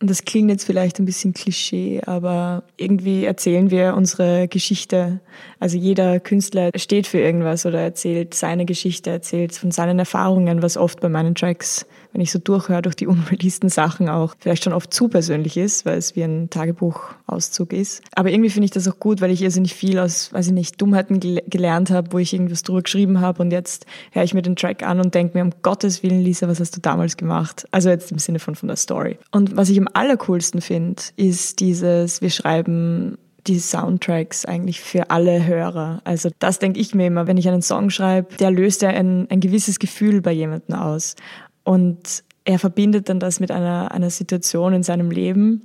und 0.00 0.08
das 0.08 0.24
klingt 0.24 0.48
jetzt 0.48 0.64
vielleicht 0.64 0.98
ein 0.98 1.04
bisschen 1.04 1.34
Klischee, 1.34 2.00
aber 2.06 2.62
irgendwie 2.78 3.26
erzählen 3.26 3.70
wir 3.70 3.92
unsere 3.94 4.48
Geschichte. 4.48 5.20
Also 5.58 5.76
jeder 5.76 6.18
Künstler 6.18 6.70
steht 6.74 7.06
für 7.06 7.18
irgendwas 7.18 7.66
oder 7.66 7.80
erzählt 7.80 8.32
seine 8.32 8.64
Geschichte, 8.64 9.10
erzählt 9.10 9.54
von 9.54 9.70
seinen 9.70 9.98
Erfahrungen, 9.98 10.62
was 10.62 10.78
oft 10.78 11.00
bei 11.00 11.10
meinen 11.10 11.34
Tracks 11.34 11.86
wenn 12.12 12.20
ich 12.20 12.30
so 12.32 12.38
durchhöre 12.38 12.82
durch 12.82 12.96
die 12.96 13.06
unreleaseden 13.06 13.68
Sachen 13.68 14.08
auch, 14.08 14.34
vielleicht 14.38 14.64
schon 14.64 14.72
oft 14.72 14.92
zu 14.92 15.08
persönlich 15.08 15.56
ist, 15.56 15.86
weil 15.86 15.98
es 15.98 16.16
wie 16.16 16.22
ein 16.22 16.50
Tagebuchauszug 16.50 17.72
ist. 17.72 18.02
Aber 18.14 18.30
irgendwie 18.30 18.50
finde 18.50 18.64
ich 18.64 18.70
das 18.70 18.88
auch 18.88 18.98
gut, 18.98 19.20
weil 19.20 19.30
ich 19.30 19.42
irrsinnig 19.42 19.74
viel 19.74 19.98
aus, 19.98 20.32
weiß 20.32 20.48
ich 20.48 20.52
nicht, 20.52 20.80
Dummheiten 20.80 21.20
gel 21.20 21.42
gelernt 21.48 21.90
habe, 21.90 22.12
wo 22.12 22.18
ich 22.18 22.32
irgendwas 22.32 22.62
drüber 22.62 22.82
geschrieben 22.82 23.20
habe 23.20 23.42
und 23.42 23.50
jetzt 23.50 23.86
höre 24.12 24.24
ich 24.24 24.34
mir 24.34 24.42
den 24.42 24.56
Track 24.56 24.82
an 24.82 25.00
und 25.00 25.14
denke 25.14 25.36
mir, 25.36 25.44
um 25.44 25.52
Gottes 25.62 26.02
Willen, 26.02 26.20
Lisa, 26.20 26.48
was 26.48 26.60
hast 26.60 26.76
du 26.76 26.80
damals 26.80 27.16
gemacht? 27.16 27.66
Also 27.70 27.88
jetzt 27.88 28.12
im 28.12 28.18
Sinne 28.18 28.38
von, 28.38 28.54
von 28.54 28.68
der 28.68 28.76
Story. 28.76 29.18
Und 29.30 29.56
was 29.56 29.68
ich 29.68 29.78
am 29.78 29.88
allercoolsten 29.92 30.60
finde, 30.60 31.02
ist 31.16 31.60
dieses, 31.60 32.20
wir 32.20 32.30
schreiben 32.30 33.16
die 33.46 33.58
Soundtracks 33.58 34.44
eigentlich 34.44 34.80
für 34.80 35.10
alle 35.10 35.46
Hörer. 35.46 36.00
Also 36.04 36.30
das 36.38 36.58
denke 36.58 36.80
ich 36.80 36.94
mir 36.94 37.06
immer, 37.06 37.26
wenn 37.26 37.36
ich 37.36 37.48
einen 37.48 37.62
Song 37.62 37.90
schreibe, 37.90 38.36
der 38.36 38.50
löst 38.50 38.82
ja 38.82 38.90
ein, 38.90 39.28
ein 39.30 39.40
gewisses 39.40 39.78
Gefühl 39.78 40.20
bei 40.20 40.32
jemandem 40.32 40.76
aus. 40.76 41.16
Und 41.64 42.24
er 42.44 42.58
verbindet 42.58 43.08
dann 43.08 43.20
das 43.20 43.40
mit 43.40 43.50
einer, 43.50 43.92
einer 43.92 44.10
Situation 44.10 44.72
in 44.72 44.82
seinem 44.82 45.10
Leben. 45.10 45.62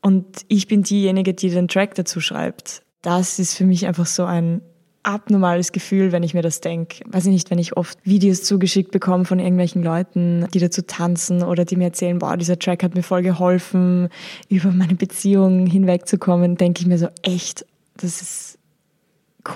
Und 0.00 0.26
ich 0.48 0.66
bin 0.66 0.82
diejenige, 0.82 1.34
die 1.34 1.50
den 1.50 1.68
Track 1.68 1.94
dazu 1.94 2.20
schreibt. 2.20 2.82
Das 3.02 3.38
ist 3.38 3.54
für 3.54 3.64
mich 3.64 3.86
einfach 3.86 4.06
so 4.06 4.24
ein 4.24 4.62
abnormales 5.06 5.70
Gefühl, 5.70 6.10
wenn 6.10 6.24
ich 6.24 6.34
mir 6.34 6.42
das 6.42 6.60
denke. 6.60 7.04
Weiß 7.06 7.26
ich 7.26 7.32
nicht, 7.32 7.50
wenn 7.50 7.58
ich 7.58 7.76
oft 7.76 7.98
Videos 8.04 8.42
zugeschickt 8.42 8.90
bekomme 8.90 9.24
von 9.24 9.38
irgendwelchen 9.38 9.82
Leuten, 9.82 10.46
die 10.52 10.58
dazu 10.58 10.82
tanzen 10.82 11.44
oder 11.44 11.64
die 11.64 11.76
mir 11.76 11.84
erzählen, 11.84 12.18
boah, 12.18 12.36
dieser 12.36 12.58
Track 12.58 12.82
hat 12.82 12.96
mir 12.96 13.04
voll 13.04 13.22
geholfen, 13.22 14.08
über 14.48 14.72
meine 14.72 14.96
Beziehung 14.96 15.66
hinwegzukommen, 15.66 16.56
denke 16.56 16.80
ich 16.80 16.88
mir 16.88 16.98
so, 16.98 17.08
echt, 17.22 17.64
das 17.96 18.20
ist 18.20 18.58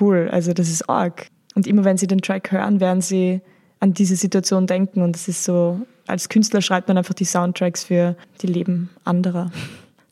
cool, 0.01 0.29
also 0.31 0.53
das 0.53 0.69
ist 0.69 0.89
arg. 0.89 1.27
Und 1.57 1.67
immer 1.67 1.85
wenn 1.85 1.97
sie 1.97 2.07
den 2.07 2.21
Track 2.21 2.53
hören, 2.53 2.79
werden 2.79 3.01
sie 3.01 3.41
an 3.81 3.95
diese 3.95 4.17
Situation 4.17 4.67
denken. 4.67 5.03
Und 5.03 5.17
es 5.17 5.27
ist 5.29 5.45
so, 5.45 5.81
als 6.07 6.29
Künstler 6.29 6.63
schreibt 6.63 6.89
man 6.89 6.99
einfach 6.99 7.15
die 7.15 7.25
Soundtracks 7.25 7.85
für 7.85 8.17
die 8.43 8.47
Leben 8.47 8.91
anderer. 9.05 9.51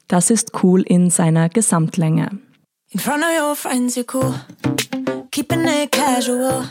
Das 0.09 0.31
ist 0.31 0.63
cool 0.63 0.83
in 0.83 1.11
seiner 1.11 1.49
Gesamtlänge. 1.49 2.31
In 2.91 3.01
front 3.01 3.23
of 3.23 3.29
your 3.39 3.55
friends 3.55 3.97
you're 3.97 4.07
cool, 4.11 4.35
keeping 5.31 5.67
it 5.67 5.93
casual, 5.93 6.65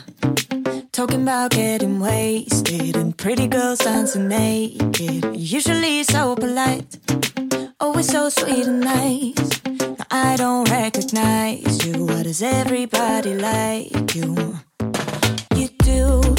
talking 0.90 1.28
about 1.28 1.50
getting 1.50 2.00
wasted 2.00 2.96
and 2.96 3.16
pretty 3.16 3.46
girls 3.46 3.78
dancing 3.78 4.26
naked. 4.26 5.24
Usually 5.36 6.02
so 6.02 6.34
polite, 6.34 6.98
always 7.78 8.08
so 8.08 8.28
sweet 8.28 8.66
and 8.66 8.80
nice. 8.80 9.60
I 10.10 10.34
don't 10.36 10.68
recognize 10.68 11.86
you. 11.86 12.06
Why 12.06 12.24
does 12.24 12.42
everybody 12.42 13.34
like 13.34 14.16
you? 14.16 14.58
You 15.54 15.68
do 15.84 16.34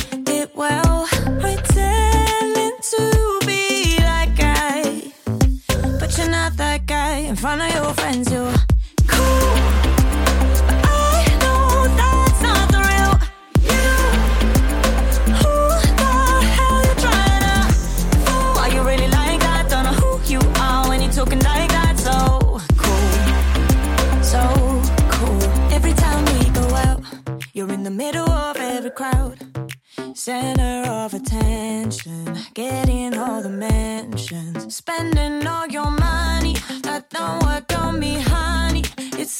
in 7.30 7.36
front 7.36 7.62
of 7.62 7.76
your 7.76 7.93
friends, 7.93 8.32
you 8.32 8.68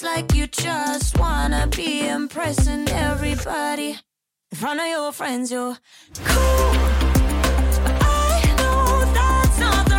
It's 0.01 0.05
like 0.05 0.33
you 0.33 0.47
just 0.47 1.19
wanna 1.19 1.67
be 1.67 2.07
impressing 2.07 2.88
everybody. 2.88 3.99
In 4.49 4.57
front 4.57 4.79
of 4.79 4.88
your 4.88 5.12
friends, 5.12 5.51
you're 5.51 5.77
cool. 6.23 6.73
But 7.83 8.01
I 8.01 8.55
know 8.59 9.13
that's 9.13 9.59
not 9.59 9.89
the 9.89 9.98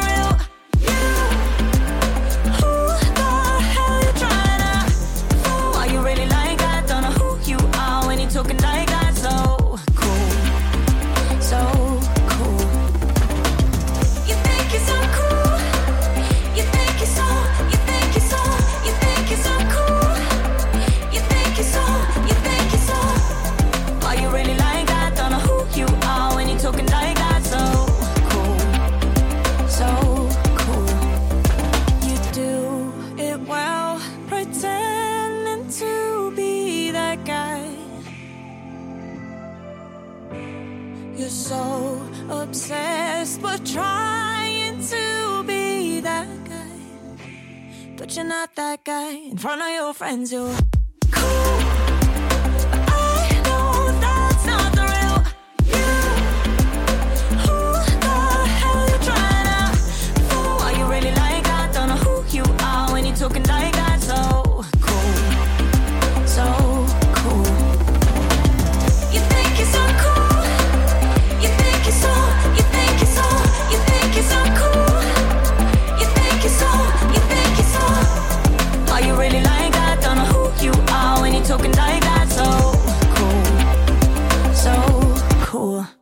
but 43.20 43.66
trying 43.66 44.80
to 44.80 45.44
be 45.46 46.00
that 46.00 46.26
guy. 46.48 47.94
But 47.98 48.16
you're 48.16 48.24
not 48.24 48.56
that 48.56 48.82
guy. 48.82 49.10
In 49.10 49.36
front 49.36 49.60
of 49.60 49.68
your 49.68 49.92
friends, 49.92 50.32
you're 50.32 50.56
cool. 85.60 85.99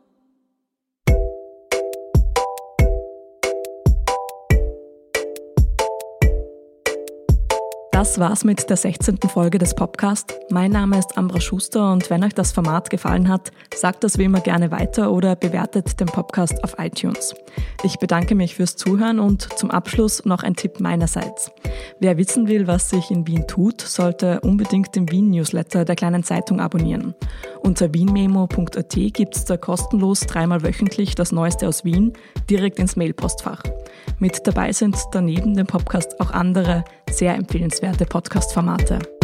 Das 7.99 8.21
war's 8.21 8.45
mit 8.45 8.71
der 8.71 8.77
16. 8.77 9.19
Folge 9.29 9.59
des 9.59 9.75
Podcasts. 9.75 10.33
Mein 10.51 10.71
Name 10.71 11.01
ist 11.01 11.19
Ambra 11.19 11.41
Schuster 11.41 11.93
und 11.93 12.09
wenn 12.11 12.23
euch 12.23 12.33
das 12.33 12.53
Format 12.53 12.91
gefallen 12.91 13.29
hat, 13.29 13.51
sagt 13.75 14.05
das 14.05 14.19
wie 14.19 14.23
immer 14.23 14.39
gerne 14.39 14.71
weiter 14.71 15.11
oder 15.11 15.35
bewertet 15.35 15.99
den 15.99 16.07
Podcast 16.07 16.63
auf 16.63 16.77
iTunes. 16.79 17.35
Ich 17.83 17.99
bedanke 17.99 18.37
mich 18.37 18.55
fürs 18.55 18.77
Zuhören 18.77 19.19
und 19.19 19.43
zum 19.59 19.73
Abschluss 19.73 20.25
noch 20.25 20.45
ein 20.45 20.55
Tipp 20.55 20.79
meinerseits. 20.79 21.51
Wer 21.99 22.17
wissen 22.19 22.47
will, 22.47 22.69
was 22.69 22.89
sich 22.89 23.11
in 23.11 23.27
Wien 23.27 23.49
tut, 23.49 23.81
sollte 23.81 24.43
unbedingt 24.43 24.95
den 24.95 25.11
Wien-Newsletter 25.11 25.85
der 25.85 25.97
kleinen 25.97 26.23
Zeitung 26.23 26.61
abonnieren. 26.61 27.17
Unter 27.63 27.93
wienmemo.at 27.93 28.95
gibt's 29.13 29.45
da 29.45 29.57
kostenlos 29.57 30.21
dreimal 30.21 30.63
wöchentlich 30.63 31.17
das 31.17 31.33
Neueste 31.33 31.67
aus 31.67 31.85
Wien 31.85 32.13
direkt 32.49 32.79
ins 32.79 32.95
Mailpostfach. 32.95 33.65
Mit 34.21 34.47
dabei 34.47 34.73
sind 34.73 34.97
daneben 35.11 35.55
dem 35.55 35.67
Podcast 35.67 36.21
auch 36.21 36.31
andere 36.31 36.85
sehr 37.13 37.35
empfehlenswerte 37.35 38.05
Podcast-Formate. 38.05 39.18